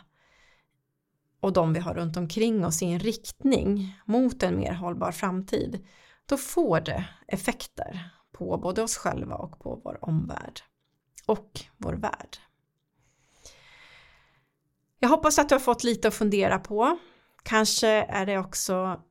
och 1.41 1.53
de 1.53 1.73
vi 1.73 1.79
har 1.79 1.93
runt 1.93 2.17
omkring 2.17 2.65
oss 2.65 2.81
i 2.81 2.85
en 2.85 2.99
riktning 2.99 3.99
mot 4.05 4.43
en 4.43 4.57
mer 4.57 4.73
hållbar 4.73 5.11
framtid, 5.11 5.87
då 6.25 6.37
får 6.37 6.79
det 6.79 7.05
effekter 7.27 8.09
på 8.31 8.57
både 8.57 8.83
oss 8.83 8.97
själva 8.97 9.35
och 9.35 9.59
på 9.59 9.81
vår 9.83 9.97
omvärld 10.01 10.61
och 11.25 11.61
vår 11.77 11.93
värld. 11.93 12.37
Jag 14.99 15.09
hoppas 15.09 15.39
att 15.39 15.49
du 15.49 15.55
har 15.55 15.59
fått 15.59 15.83
lite 15.83 16.07
att 16.07 16.15
fundera 16.15 16.59
på. 16.59 16.97
Kanske 17.43 17.87
är 17.89 18.25
det 18.25 18.37
också 18.37 19.01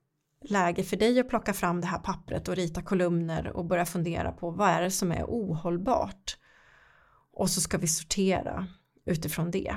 läge 0.51 0.83
för 0.83 0.97
dig 0.97 1.21
att 1.21 1.29
plocka 1.29 1.53
fram 1.53 1.81
det 1.81 1.87
här 1.87 1.99
pappret 1.99 2.49
och 2.49 2.57
rita 2.57 2.83
kolumner 2.83 3.47
och 3.57 3.65
börja 3.65 3.87
fundera 3.87 4.33
på 4.33 4.51
vad 4.51 4.69
är 4.69 4.83
det 4.83 4.91
som 4.91 5.13
är 5.13 5.25
ohållbart. 5.25 6.37
Och 7.33 7.51
så 7.51 7.61
ska 7.61 7.79
vi 7.79 7.87
sortera 7.87 8.67
utifrån 9.07 9.51
det. 9.51 9.77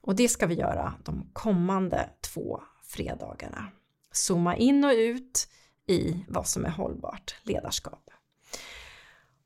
Och 0.00 0.16
det 0.16 0.28
ska 0.28 0.46
vi 0.46 0.54
göra 0.54 0.94
de 1.04 1.30
kommande 1.32 2.10
två 2.20 2.60
fredagarna. 2.82 3.68
Zooma 4.12 4.56
in 4.56 4.84
och 4.84 4.92
ut 4.92 5.48
i 5.86 6.24
vad 6.28 6.46
som 6.46 6.64
är 6.64 6.70
hållbart 6.70 7.34
ledarskap. 7.42 8.10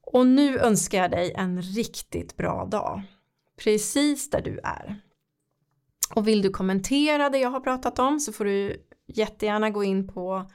Och 0.03 0.27
nu 0.27 0.59
önskar 0.59 0.99
jag 0.99 1.11
dig 1.11 1.33
en 1.33 1.63
riktigt 1.63 2.37
bra 2.37 2.65
dag. 2.65 3.03
Precis 3.57 4.31
där 4.31 4.43
du 4.43 4.61
är. 4.65 5.01
Och 6.15 6.29
vill 6.29 6.43
du 6.43 6.51
kommentera 6.51 7.31
det 7.31 7.39
jag 7.39 7.51
har 7.51 7.61
pratat 7.61 7.99
om 7.99 8.21
så 8.21 8.33
får 8.33 8.45
du 8.45 8.87
jättegärna 9.15 9.71
gå 9.71 9.85
in 9.85 10.09
på 10.09 10.51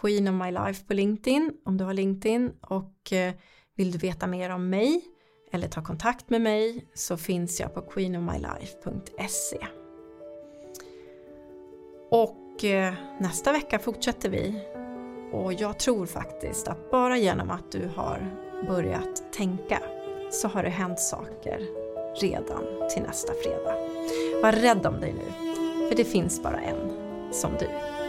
Queen 0.00 0.28
of 0.28 0.34
My 0.34 0.50
Life 0.50 0.84
på 0.84 0.94
LinkedIn 0.94 1.52
om 1.64 1.76
du 1.76 1.84
har 1.84 1.94
LinkedIn 1.94 2.52
och 2.60 3.12
eh, 3.12 3.34
vill 3.76 3.92
du 3.92 3.98
veta 3.98 4.26
mer 4.26 4.50
om 4.50 4.70
mig 4.70 5.04
eller 5.52 5.68
ta 5.68 5.82
kontakt 5.82 6.30
med 6.30 6.40
mig 6.40 6.90
så 6.94 7.16
finns 7.16 7.60
jag 7.60 7.74
på 7.74 7.82
queenofmylife.se. 7.82 9.66
Och 12.10 12.64
eh, 12.64 12.94
nästa 13.20 13.52
vecka 13.52 13.78
fortsätter 13.78 14.30
vi 14.30 14.60
och 15.32 15.52
jag 15.52 15.78
tror 15.78 16.06
faktiskt 16.06 16.68
att 16.68 16.90
bara 16.90 17.18
genom 17.18 17.50
att 17.50 17.72
du 17.72 17.90
har 17.96 18.36
börjat 18.66 19.32
tänka 19.32 19.82
så 20.30 20.48
har 20.48 20.62
det 20.62 20.68
hänt 20.68 21.00
saker 21.00 21.66
redan 22.20 22.88
till 22.90 23.02
nästa 23.02 23.32
fredag. 23.44 23.74
Var 24.42 24.52
rädd 24.52 24.86
om 24.86 25.00
dig 25.00 25.12
nu, 25.12 25.54
för 25.88 25.96
det 25.96 26.04
finns 26.04 26.42
bara 26.42 26.60
en 26.60 26.89
som 27.30 27.56
du. 27.58 27.99